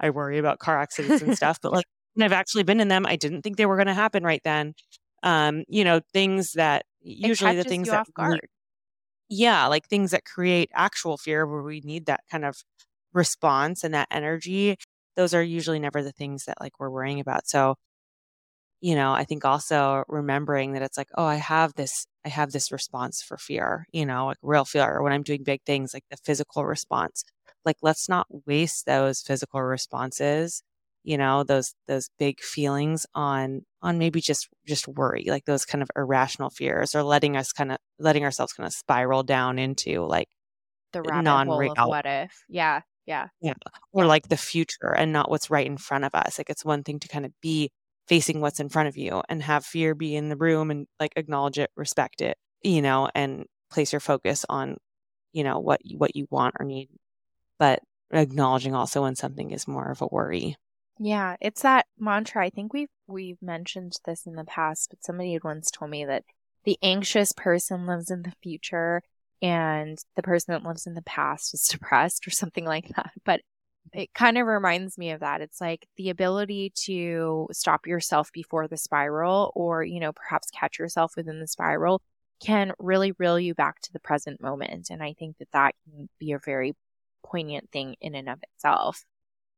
[0.00, 3.06] I worry about car accidents and stuff, but like when I've actually been in them,
[3.06, 4.74] I didn't think they were going to happen right then.
[5.22, 8.06] Um, you know, things that usually the things that
[9.28, 12.56] yeah, like things that create actual fear where we need that kind of
[13.12, 14.76] response and that energy,
[15.16, 17.48] those are usually never the things that like we're worrying about.
[17.48, 17.76] So,
[18.80, 22.52] you know, I think also remembering that it's like, oh, I have this, I have
[22.52, 26.04] this response for fear, you know, like real fear when I'm doing big things, like
[26.10, 27.24] the physical response.
[27.64, 30.62] Like, let's not waste those physical responses
[31.06, 35.80] you know those those big feelings on on maybe just just worry like those kind
[35.80, 40.04] of irrational fears or letting us kind of letting ourselves kind of spiral down into
[40.04, 40.28] like
[40.92, 42.44] the non hole of what if.
[42.48, 43.54] Yeah yeah yeah
[43.92, 46.38] or like the future and not what's right in front of us.
[46.38, 47.70] Like it's one thing to kind of be
[48.08, 51.12] facing what's in front of you and have fear be in the room and like
[51.16, 54.76] acknowledge it respect it you know and place your focus on
[55.32, 56.88] you know what what you want or need
[57.58, 57.80] but
[58.12, 60.56] acknowledging also when something is more of a worry
[60.98, 62.44] yeah, it's that mantra.
[62.44, 66.04] I think we've we've mentioned this in the past, but somebody had once told me
[66.06, 66.24] that
[66.64, 69.02] the anxious person lives in the future
[69.42, 73.10] and the person that lives in the past is depressed or something like that.
[73.24, 73.42] But
[73.92, 75.40] it kind of reminds me of that.
[75.40, 80.78] It's like the ability to stop yourself before the spiral or, you know, perhaps catch
[80.78, 82.02] yourself within the spiral
[82.40, 84.88] can really reel you back to the present moment.
[84.90, 86.74] And I think that that can be a very
[87.24, 89.04] poignant thing in and of itself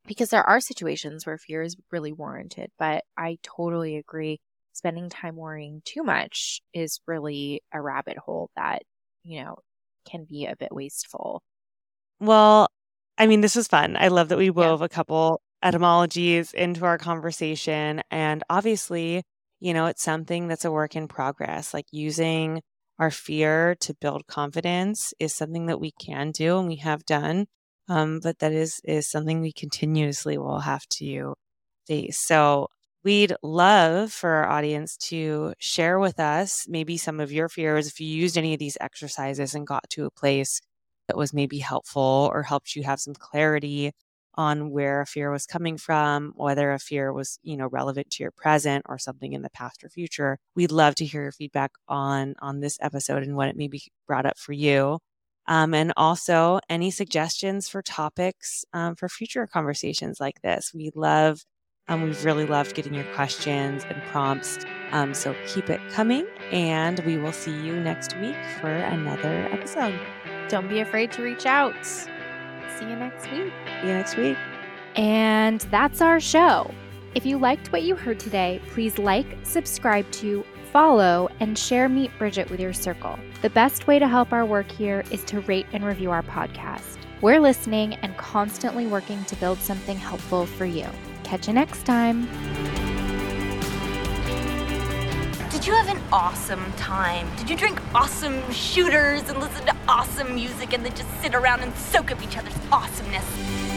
[0.06, 4.40] because there are situations where fear is really warranted, but I totally agree.
[4.72, 8.82] Spending time worrying too much is really a rabbit hole that,
[9.24, 9.56] you know,
[10.08, 11.42] can be a bit wasteful.
[12.20, 12.68] Well,
[13.18, 13.96] I mean, this was fun.
[13.96, 14.86] I love that we wove yeah.
[14.86, 18.02] a couple etymologies into our conversation.
[18.10, 19.24] And obviously,
[19.60, 21.74] you know, it's something that's a work in progress.
[21.74, 22.62] Like using
[22.98, 27.46] our fear to build confidence is something that we can do and we have done
[27.88, 31.34] um, but that is is something we continuously will have to
[31.86, 32.18] face.
[32.26, 32.68] So
[33.04, 38.00] we'd love for our audience to share with us maybe some of your fears if
[38.00, 40.60] you used any of these exercises and got to a place
[41.08, 43.92] that was maybe helpful or helped you have some clarity
[44.34, 48.22] on where a fear was coming from, whether a fear was, you know, relevant to
[48.22, 50.38] your present or something in the past or future.
[50.54, 54.26] We'd love to hear your feedback on on this episode and what it maybe brought
[54.26, 55.00] up for you.
[55.48, 60.72] Um, and also any suggestions for topics um, for future conversations like this.
[60.74, 61.40] We love,
[61.88, 64.58] um, we've really loved getting your questions and prompts.
[64.92, 69.98] Um, so keep it coming, and we will see you next week for another episode.
[70.48, 71.74] Don't be afraid to reach out.
[71.84, 73.52] See you next week.
[73.80, 74.36] See you next week.
[74.96, 76.70] And that's our show.
[77.14, 82.16] If you liked what you heard today, please like, subscribe to, follow, and share Meet
[82.18, 83.18] Bridget with your circle.
[83.42, 86.98] The best way to help our work here is to rate and review our podcast.
[87.20, 90.86] We're listening and constantly working to build something helpful for you.
[91.24, 92.87] Catch you next time.
[95.50, 97.26] Did you have an awesome time?
[97.36, 101.62] Did you drink awesome shooters and listen to awesome music and then just sit around
[101.62, 103.67] and soak up each other's awesomeness?